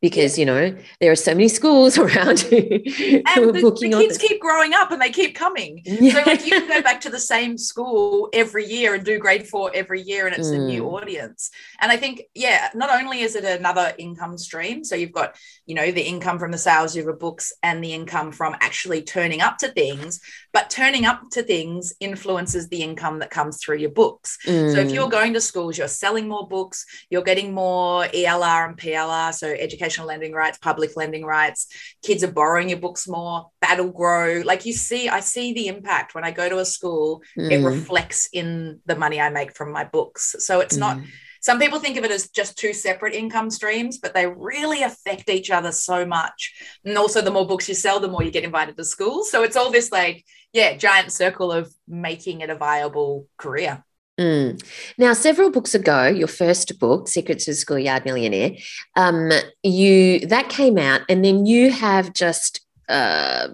[0.00, 4.18] because you know there are so many schools around who, and who the, the kids
[4.18, 6.12] keep growing up and they keep coming yeah.
[6.12, 9.46] so like you can go back to the same school every year and do grade
[9.46, 10.56] four every year and it's mm.
[10.56, 10.92] a new mm.
[10.92, 15.36] audience and i think yeah not only is it another income stream so you've got
[15.66, 19.02] you know the income from the sales of your books and the income from actually
[19.02, 20.20] turning up to things
[20.52, 24.72] but turning up to things influences the income that comes through your books mm.
[24.72, 25.12] so if you're mm.
[25.12, 30.06] going to schools you're selling more books you're getting more elr and plr so educational
[30.06, 31.66] lending rights, public lending rights.
[32.02, 33.50] Kids are borrowing your books more.
[33.60, 34.42] That'll grow.
[34.44, 37.22] Like you see, I see the impact when I go to a school.
[37.38, 37.50] Mm.
[37.50, 40.36] It reflects in the money I make from my books.
[40.38, 40.80] So it's mm.
[40.80, 40.98] not.
[41.40, 45.28] Some people think of it as just two separate income streams, but they really affect
[45.28, 46.54] each other so much.
[46.84, 49.24] And also, the more books you sell, the more you get invited to school.
[49.24, 53.84] So it's all this like, yeah, giant circle of making it a viable career.
[54.18, 54.62] Mm.
[54.98, 58.52] Now, several books ago, your first book, Secrets of Schoolyard Millionaire,
[58.94, 59.30] um,
[59.62, 63.48] you that came out, and then you have just uh,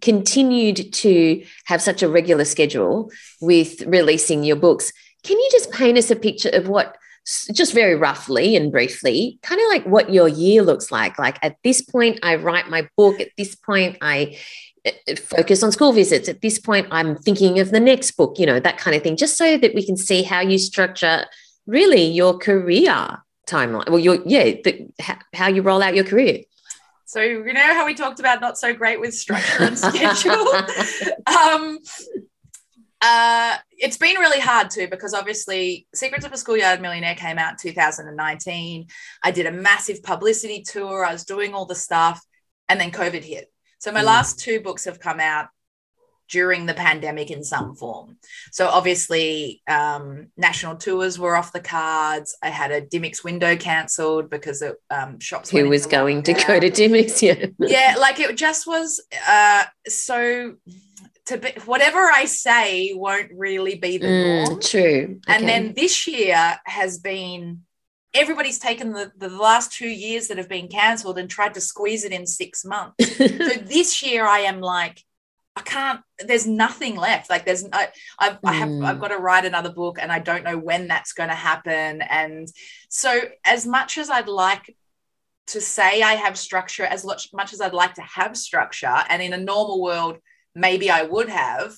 [0.00, 3.10] continued to have such a regular schedule
[3.42, 4.92] with releasing your books.
[5.24, 6.96] Can you just paint us a picture of what,
[7.52, 11.18] just very roughly and briefly, kind of like what your year looks like?
[11.18, 13.20] Like at this point, I write my book.
[13.20, 14.38] At this point, I
[15.16, 16.28] focus on school visits.
[16.28, 19.16] At this point, I'm thinking of the next book, you know, that kind of thing,
[19.16, 21.26] just so that we can see how you structure
[21.66, 23.88] really your career timeline.
[23.88, 24.88] Well, your, yeah, the,
[25.34, 26.42] how you roll out your career.
[27.04, 30.32] So, you know how we talked about not so great with structure and schedule?
[31.26, 31.78] um,
[33.00, 37.52] uh, it's been really hard too because obviously Secrets of a Schoolyard Millionaire came out
[37.52, 38.86] in 2019.
[39.22, 41.04] I did a massive publicity tour.
[41.04, 42.20] I was doing all the stuff,
[42.68, 43.52] and then COVID hit.
[43.78, 44.06] So my mm.
[44.06, 45.48] last two books have come out
[46.28, 48.18] during the pandemic in some form.
[48.52, 52.36] So obviously, um, national tours were off the cards.
[52.42, 55.50] I had a Dymocks window cancelled because it, um, shops.
[55.50, 57.22] Who was going to go to Dymocks?
[57.22, 59.00] Yeah, yeah, like it just was.
[59.26, 60.56] Uh, so
[61.28, 64.60] to be whatever I say won't really be the Mm, norm.
[64.60, 65.20] true.
[65.28, 65.46] And Okay.
[65.46, 67.62] then this year has been
[68.14, 72.04] everybody's taken the, the last two years that have been cancelled and tried to squeeze
[72.04, 73.06] it in six months.
[73.16, 75.04] so this year I am like,
[75.54, 77.28] I can't, there's nothing left.
[77.28, 78.84] Like there's, I, I've, I have, Mm.
[78.84, 82.00] I've got to write another book and I don't know when that's going to happen.
[82.00, 82.48] And
[82.88, 84.74] so as much as I'd like
[85.48, 89.32] to say I have structure, as much as I'd like to have structure, and in
[89.32, 90.18] a normal world,
[90.58, 91.76] maybe I would have,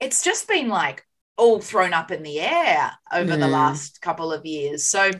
[0.00, 1.04] it's just been like
[1.36, 3.50] all thrown up in the air over the Mm.
[3.52, 4.84] last couple of years.
[4.86, 5.10] So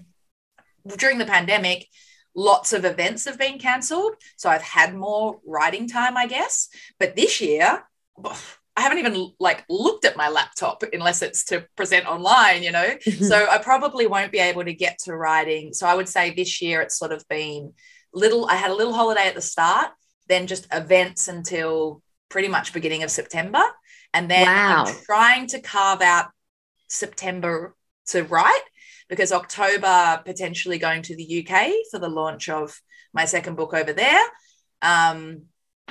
[0.97, 1.87] during the pandemic,
[2.35, 4.15] lots of events have been cancelled.
[4.37, 6.69] So I've had more writing time, I guess.
[6.99, 7.85] But this year,
[8.77, 12.97] I haven't even like looked at my laptop unless it's to present online, you know.
[13.21, 15.73] so I probably won't be able to get to writing.
[15.73, 17.73] So I would say this year it's sort of been
[18.13, 18.47] little.
[18.47, 19.91] I had a little holiday at the start,
[20.29, 23.62] then just events until pretty much beginning of September,
[24.12, 24.85] and then Wow.
[24.87, 26.31] I'm trying to carve out
[26.89, 27.75] September
[28.07, 28.62] to write
[29.09, 32.81] because October potentially going to the UK for the launch of
[33.12, 34.22] my second book over there,
[34.83, 35.43] um,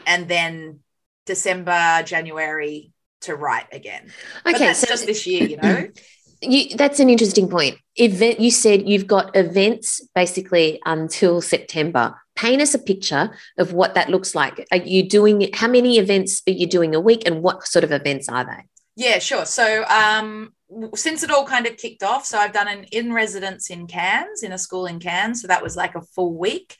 [0.05, 0.79] and then
[1.25, 4.11] December, January to write again.
[4.43, 5.87] But okay, that's so just this year, you know.
[6.41, 7.77] you, that's an interesting point.
[7.95, 8.39] Event.
[8.39, 12.15] You said you've got events basically until September.
[12.35, 14.65] Paint us a picture of what that looks like.
[14.71, 15.49] Are you doing?
[15.53, 18.63] How many events are you doing a week, and what sort of events are they?
[18.95, 19.45] Yeah, sure.
[19.45, 20.53] So um,
[20.95, 24.43] since it all kind of kicked off, so I've done an in residence in Cairns,
[24.43, 25.41] in a school in Cairns.
[25.41, 26.75] So that was like a full week.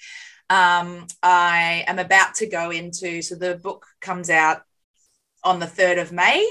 [0.50, 4.62] Um, I am about to go into, so the book comes out
[5.44, 6.48] on the 3rd of May.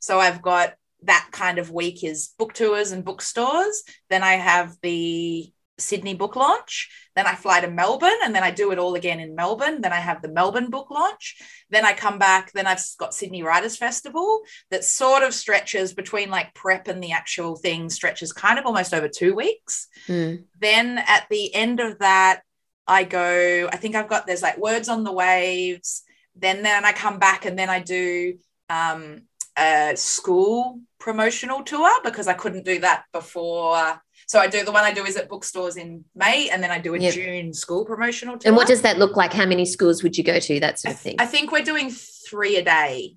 [0.00, 3.82] So I've got that kind of week is book tours and bookstores.
[4.10, 6.90] Then I have the Sydney book launch.
[7.16, 9.80] Then I fly to Melbourne and then I do it all again in Melbourne.
[9.80, 11.38] Then I have the Melbourne book launch.
[11.70, 12.52] Then I come back.
[12.52, 17.12] Then I've got Sydney Writers Festival that sort of stretches between like prep and the
[17.12, 19.88] actual thing, stretches kind of almost over two weeks.
[20.06, 20.44] Mm.
[20.60, 22.42] Then at the end of that,
[22.86, 26.02] I go, I think I've got there's like words on the waves.
[26.36, 28.34] Then then I come back and then I do
[28.68, 29.22] um,
[29.58, 34.02] a school promotional tour because I couldn't do that before.
[34.26, 36.78] So I do the one I do is at bookstores in May, and then I
[36.80, 37.14] do a Yep.
[37.14, 38.48] June school promotional tour.
[38.48, 39.32] And what does that look like?
[39.32, 40.60] How many schools would you go to?
[40.60, 41.16] That sort of thing.
[41.20, 43.16] I think we're doing three a day.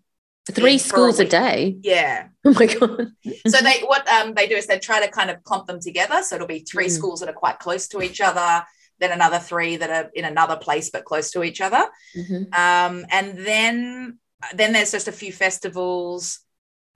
[0.52, 1.78] Three for a schools a, day.
[1.82, 2.28] Yeah.
[2.46, 3.08] Oh my god.
[3.48, 6.22] so they what um they do is they try to kind of clump them together.
[6.24, 6.92] So it'll be three Mm.
[6.92, 8.64] schools that are quite close to each other,
[9.00, 11.86] then another three that are in another place but close to each other.
[12.16, 12.54] Mhm.
[12.56, 14.20] Um, and then
[14.54, 16.40] then there's just a few festivals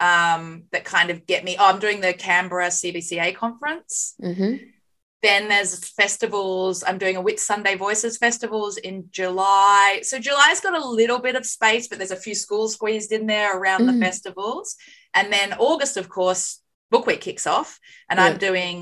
[0.04, 1.56] um that kind of get me.
[1.60, 4.16] Oh, I'm doing the Canberra CBCA conference.
[4.22, 4.70] Mhm.
[5.22, 6.84] Then there's festivals.
[6.86, 10.02] I'm doing a Whitsunday Voices festivals in July.
[10.04, 13.26] So July's got a little bit of space, but there's a few schools squeezed in
[13.28, 14.02] there around the Mm.
[14.08, 14.76] festivals.
[15.14, 16.60] And then August, of course,
[16.92, 17.80] Book Week kicks off,
[18.10, 18.26] and Yeah.
[18.26, 18.76] I'm doing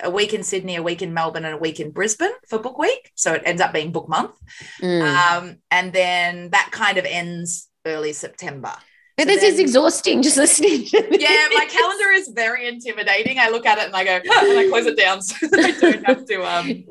[0.00, 2.78] a week in Sydney, a week in Melbourne, and a week in Brisbane for Book
[2.86, 3.12] Week.
[3.14, 4.34] So it ends up being Book Month.
[4.82, 5.02] Mm.
[5.16, 8.74] Um, and then that kind of ends early September.
[9.16, 10.88] But this is exhausting just listening.
[10.92, 13.38] Yeah, my calendar is very intimidating.
[13.38, 15.70] I look at it and I go, and I close it down so that I
[15.70, 16.84] don't have to um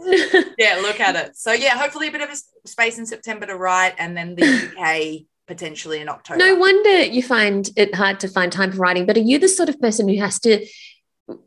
[0.57, 3.55] yeah look at it so yeah hopefully a bit of a space in september to
[3.55, 8.27] write and then the uk potentially in october No wonder you find it hard to
[8.27, 9.05] find time for writing.
[9.05, 10.65] But are you the sort of person who has to,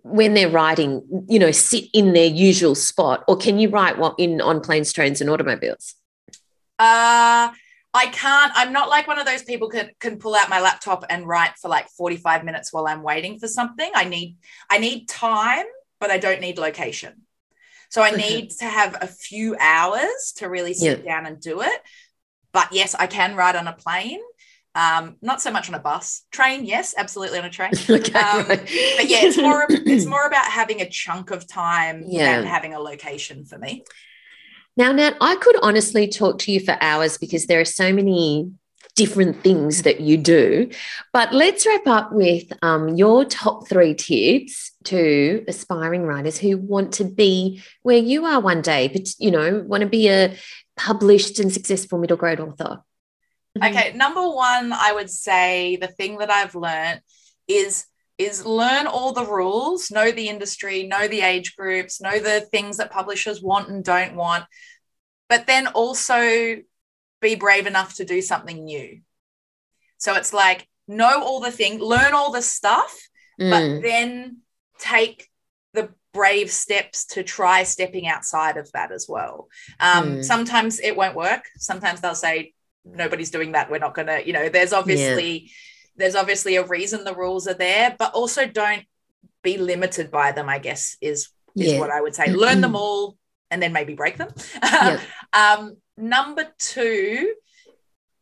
[0.03, 4.15] when they're writing, you know, sit in their usual spot, or can you write what
[4.19, 5.95] in on planes, trains, and automobiles?
[6.79, 7.51] uh
[7.97, 11.05] i can't i'm not like one of those people can can pull out my laptop
[11.11, 13.91] and write for like 45 minutes while i'm waiting for something.
[13.95, 14.37] I need
[14.71, 15.65] i need time
[16.01, 17.13] but i don't need location.
[17.89, 21.81] So i need to have a few hours to really sit down and do it.
[22.53, 24.21] But yes i can write on a plane.
[24.75, 26.23] Um, not so much on a bus.
[26.31, 27.73] Train yes absolutely on a train.
[27.91, 28.61] Okay, Um, right.
[28.99, 32.37] but yeah, it's more it's more about having a chunk of time Yeah.
[32.37, 33.85] than having a location for me.
[34.77, 38.51] Now, Nat, I could honestly talk to you for hours because there are so many
[38.95, 40.71] different things that you do.
[41.13, 46.93] But let's wrap up with um, your top three tips to aspiring writers who want
[46.95, 50.35] to be where you are one day, but you know, want to be a
[50.77, 52.83] published and successful middle grade author.
[53.63, 57.01] Okay, number one, I would say the thing that I've learned
[57.49, 57.87] is
[58.19, 62.79] is learn all the rules, know the industry, know the age groups, know the things
[62.79, 64.45] that publishers want and don't want,
[65.29, 66.57] but then also
[67.21, 69.01] be brave enough to do something new.
[69.99, 72.97] So it's like know all the thing, learn all the stuff,
[73.39, 73.51] Mm.
[73.51, 74.39] but then
[74.79, 75.29] take
[75.75, 79.49] the brave steps to try stepping outside of that as well.
[79.79, 80.25] Um, Mm.
[80.25, 81.43] Sometimes it won't work.
[81.59, 82.55] Sometimes they'll say,
[82.87, 83.71] nobody's doing that.
[83.71, 85.51] We're not going to, you know, there's obviously,
[85.97, 88.85] there's obviously a reason the rules are there, but also don't
[89.43, 91.79] be limited by them, I guess, is, is Yeah.
[91.81, 92.31] what I would say.
[92.33, 93.17] Learn them all
[93.51, 94.29] and then maybe break them.
[94.63, 95.01] Yeah.
[95.33, 97.35] um, number two,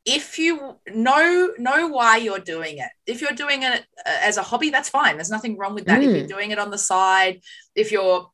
[0.05, 4.43] if you know know why you're doing it if you're doing it uh, as a
[4.43, 6.29] hobby that's fine there's nothing wrong with that if you're Mm.
[6.29, 7.41] doing it on the side
[7.75, 8.29] if you're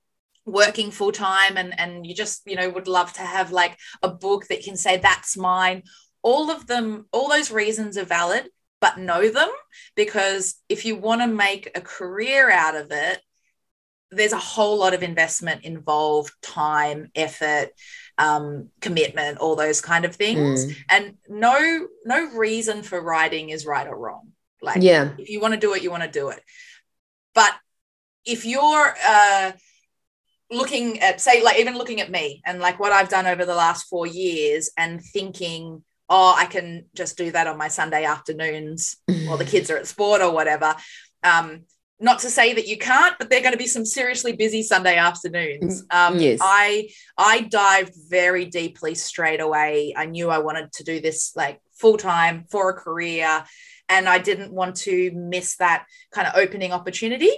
[0.47, 4.09] working full time and and you just you know would love to have like a
[4.09, 5.85] book that can say that's mine
[6.23, 8.49] all of them all those reasons are valid
[8.81, 9.51] but know them
[9.95, 13.21] because if you want to make a career out of it
[14.13, 17.69] there's a whole lot of investment involved time effort
[18.19, 20.77] um, commitment all those kind of things Mm.
[20.91, 25.11] and no no reason for writing is right or wrong like Yeah.
[25.19, 26.43] if you want to do it you want to do it
[27.35, 27.53] but
[28.25, 29.53] if you're uh
[30.51, 33.55] looking at say like even looking at me and like what i've done over the
[33.55, 38.97] last four years and thinking oh i can just do that on my sunday afternoons
[39.27, 40.75] while the kids are at sport or whatever.
[41.23, 41.63] Um
[42.03, 44.97] not to say that you can't but they're going to be some seriously busy sunday
[44.97, 45.85] afternoons.
[45.91, 46.39] Um Yes.
[46.43, 49.95] i i dived very deeply straight away.
[49.97, 53.45] I knew i wanted to do this like full time for a career
[53.89, 57.31] and i didn't want to miss that kind of opening opportunity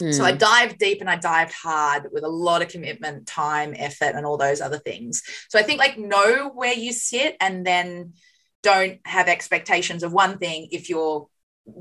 [0.00, 0.38] so I Mm.
[0.38, 4.36] dived deep and I dived hard with a lot of commitment, time, effort, and all
[4.36, 5.22] those other things.
[5.48, 8.14] So I think like know where you sit and then
[8.62, 11.28] don't have expectations of one thing if you're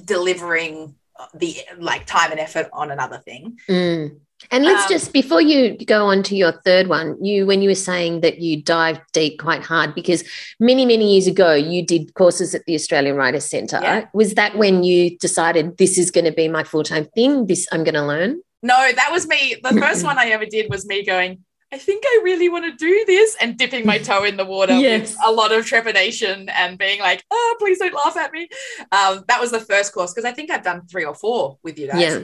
[0.06, 0.96] delivering
[1.34, 3.58] the like time and effort on another thing.
[3.70, 4.20] Mm.
[4.52, 7.70] And let's Um, just before you go on to your third one, you when you
[7.70, 10.24] were saying that you dived deep quite hard because
[10.60, 13.80] many many years ago you did courses at the Australian Writers Centre.
[13.82, 14.06] Yeah.
[14.14, 17.48] Was that when you decided this is going to be my full time thing?
[17.48, 18.42] This I'm going to learn.
[18.64, 19.56] No, that was me.
[19.64, 22.72] The first one I ever did was me going, I think I really want to
[22.78, 25.16] do this and dipping my toe in the water Yes.
[25.16, 28.48] with a lot of trepidation and being like, oh, please don't laugh at me.
[28.94, 31.78] Um, that was the first course because I think I've done three or four with
[31.78, 32.02] you guys.
[32.02, 32.20] Yeah.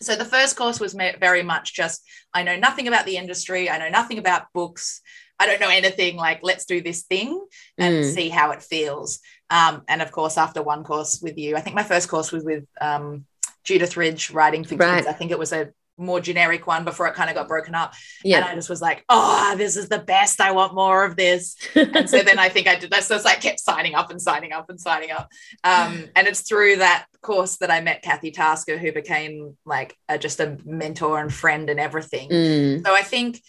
[0.00, 2.00] So the first course was very much just
[2.32, 5.02] I know nothing about the industry, I know nothing about books,
[5.38, 6.16] I don't know anything.
[6.16, 7.38] Like let's do this thing
[7.76, 8.14] and Mm.
[8.14, 9.20] see how it feels.
[9.50, 12.44] Um, and of course, after one course with you, I think my first course was
[12.44, 13.26] with um,
[13.62, 14.96] Judith Ridge, writing for Right.
[14.96, 15.06] kids.
[15.06, 15.70] I think it was a
[16.00, 17.94] more generic one before it kind of got broken up.
[18.38, 20.40] And I just was like, oh, this is the best.
[20.40, 23.04] I want more of this and so then I think I did that.
[23.04, 25.30] So it's like kept signing up and signing up and signing up.
[25.62, 30.18] Um, and it's through that course that I met Kathy Tasker, who became like a,
[30.18, 32.30] just a mentor and friend and everything.
[32.30, 32.86] Mm.
[32.86, 33.42] So I think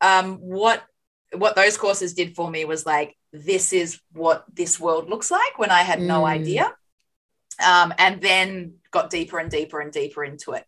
[0.00, 0.82] um, what
[1.34, 5.58] what those courses did for me was like, this is what this world looks like
[5.58, 6.28] when I had no Mm.
[6.28, 6.74] idea.
[7.64, 10.64] Um, and then got deeper and deeper and deeper into it.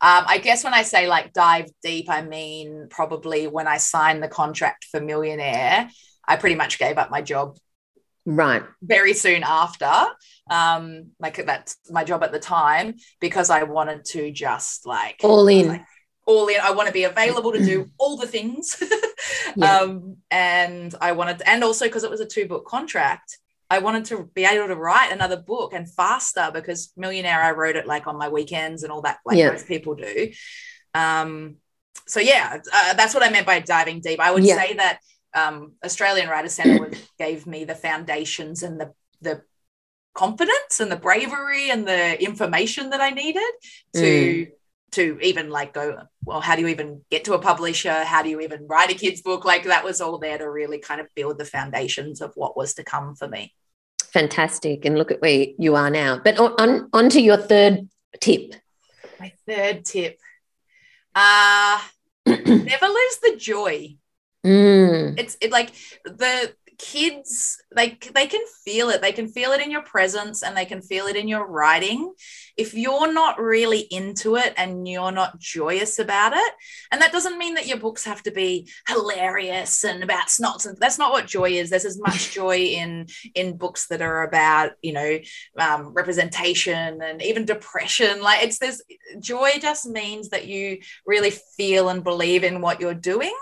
[0.00, 4.22] Um, I guess when I say like dive deep, I mean probably when I signed
[4.22, 5.88] the contract for Millionaire,
[6.28, 7.56] I pretty much gave up my job
[8.26, 8.62] Right.
[8.82, 9.90] very soon after.
[10.50, 15.46] Um, like that's my job at the time because I wanted to just like All
[15.48, 15.68] in.
[15.68, 15.84] like,
[16.26, 16.56] all in.
[16.60, 18.82] I want to be available to do all the things.
[19.56, 19.78] Yeah.
[19.78, 23.38] um, and I wanted, and also because it was a two book contract,
[23.70, 27.76] I wanted to be able to write another book and faster because Millionaire, I wrote
[27.76, 29.50] it like on my weekends and all that, like Yeah.
[29.50, 30.30] most people do.
[30.94, 31.56] Um,
[32.06, 34.20] so yeah, uh, that's what I meant by diving deep.
[34.20, 34.56] I would Yeah.
[34.56, 35.00] say that
[35.34, 39.42] um, Australian Writers Centre gave me the foundations and the the
[40.14, 43.42] confidence and the bravery and the information that I needed
[43.94, 44.46] to
[44.96, 45.84] to even like go
[46.24, 48.94] well how do you even get to a publisher how do you even write a
[48.94, 52.32] kids book like that was all there to really kind of build the foundations of
[52.34, 53.52] what was to come for me
[54.12, 54.86] Fantastic.
[54.86, 56.18] And look at where you are now.
[56.24, 57.86] But on, on, on to your third
[58.18, 58.54] tip.
[59.20, 60.18] my third tip
[61.14, 61.78] uh
[62.26, 63.96] never lose the joy
[64.44, 65.18] Mm.
[65.18, 65.70] it's it like
[66.04, 69.00] the kids like they can feel it.
[69.00, 72.12] They can feel it in your presence and they can feel it in your writing.
[72.56, 76.52] If you're not really into it and you're not joyous about it
[76.90, 80.76] and that doesn't mean that your books have to be hilarious and about snots and
[80.78, 81.70] that's not what joy is.
[81.70, 85.18] There's as much joy in in books that are about you know
[85.58, 88.22] um, representation and even depression.
[88.22, 88.82] Like it's this
[89.20, 93.34] joy just means that you really feel and believe in what you're doing.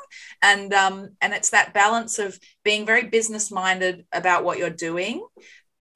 [0.42, 5.24] And um and it's that balance of being very business minded about what you're doing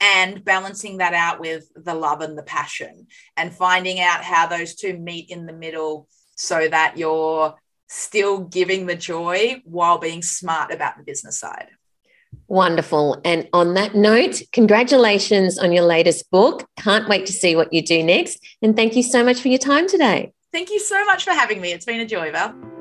[0.01, 3.07] and balancing that out with the love and the passion
[3.37, 6.07] and finding out how those two meet in the middle
[6.37, 7.55] so that you're
[7.89, 11.69] still giving the joy while being smart about the business side
[12.47, 13.21] Wonderful.
[13.25, 16.67] And on that note, congratulations on your latest book.
[16.79, 18.39] Can't wait to see what you do next.
[18.63, 20.33] And thank you so much for your time today.
[20.53, 21.73] Thank you so much for having me.
[21.73, 22.78] It's been a joy, Val.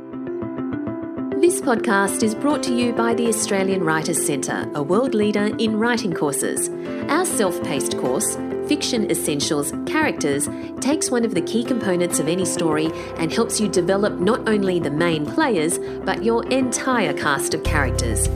[1.40, 5.78] This podcast is brought to you by the Australian Writers Centre, a world leader in
[5.78, 6.68] writing courses.
[7.10, 8.36] Our self paced course,
[8.68, 10.50] Fiction Essentials Characters,
[10.82, 14.80] takes one of the key components of any story and helps you develop not only
[14.80, 18.28] the main players, but your entire cast of characters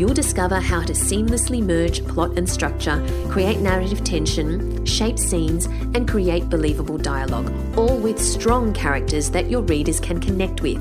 [0.00, 6.08] you'll discover how to seamlessly merge plot and structure, create narrative tension, shape scenes, and
[6.08, 10.80] create believable dialogue, all with strong characters that your readers can connect with.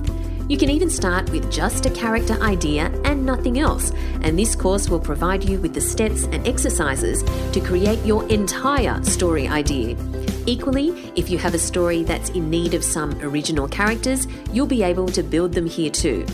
[0.50, 3.92] You can even start with just a character idea and nothing else,
[4.24, 7.22] and this course will provide you with the steps and exercises
[7.52, 9.96] to create your entire story idea.
[10.48, 14.82] Equally, if you have a story that's in need of some original characters, you'll be
[14.82, 16.26] able to build them here too.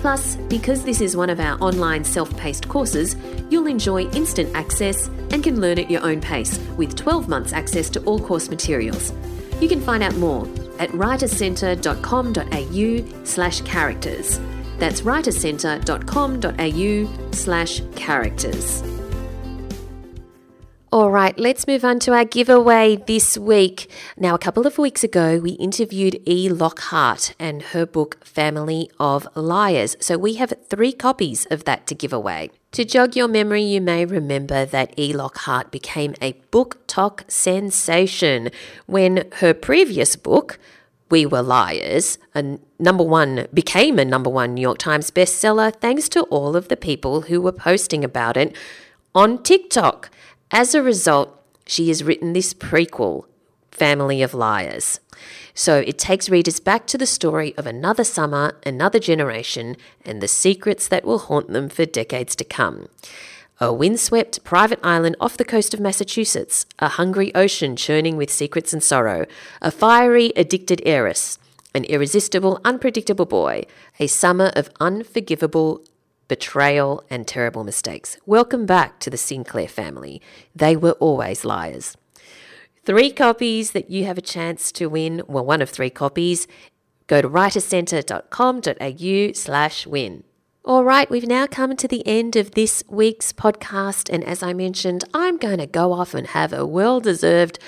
[0.00, 3.14] Plus, because this is one of our online self paced courses,
[3.50, 7.88] you'll enjoy instant access and can learn at your own pace with 12 months access
[7.90, 9.12] to all course materials.
[9.60, 10.44] You can find out more
[10.78, 14.38] at writerscentre.com.au slash characters.
[14.78, 18.82] That's writerscentre.com.au slash characters.
[20.94, 23.90] All right, let's move on to our giveaway this week.
[24.16, 26.48] Now, a couple of weeks ago, we interviewed E.
[26.48, 29.96] Lockhart and her book Family of Liars.
[29.98, 32.52] So we have three copies of that to give away.
[32.74, 35.12] To jog your memory, you may remember that E.
[35.12, 38.50] Lockhart became a BookTok sensation
[38.86, 40.58] when her previous book,
[41.08, 46.08] We Were Liars, a number one became a number one New York Times bestseller thanks
[46.08, 48.56] to all of the people who were posting about it
[49.14, 50.10] on TikTok.
[50.50, 53.26] As a result, she has written this prequel,
[53.74, 55.00] Family of Liars.
[55.52, 60.28] So it takes readers back to the story of another summer, another generation, and the
[60.28, 62.88] secrets that will haunt them for decades to come.
[63.60, 68.72] A windswept private island off the coast of Massachusetts, a hungry ocean churning with secrets
[68.72, 69.26] and sorrow,
[69.60, 71.38] a fiery, addicted heiress,
[71.74, 73.64] an irresistible, unpredictable boy,
[74.00, 75.84] a summer of unforgivable
[76.28, 78.16] betrayal, and terrible mistakes.
[78.26, 80.22] Welcome back to the Sinclair family.
[80.54, 81.96] They were always liars.
[82.84, 85.22] Three copies that you have a chance to win.
[85.26, 86.46] Well, one of three copies.
[87.06, 90.24] Go to writerscentre.com.au slash win.
[90.66, 94.12] All right, we've now come to the end of this week's podcast.
[94.12, 97.58] And as I mentioned, I'm going to go off and have a well deserved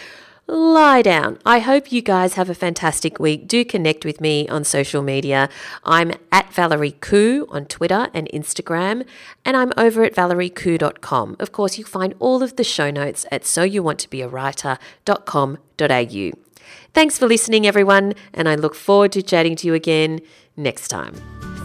[0.46, 1.38] lie down.
[1.44, 3.48] I hope you guys have a fantastic week.
[3.48, 5.48] Do connect with me on social media.
[5.84, 9.04] I'm at Valerie Khoo on Twitter and Instagram,
[9.44, 11.36] and I'm over at valeriekhoo.com.
[11.38, 16.30] Of course, you'll find all of the show notes at soyouwanttobeawriter.com.au.
[16.94, 20.20] Thanks for listening, everyone, and I look forward to chatting to you again
[20.56, 21.35] next time.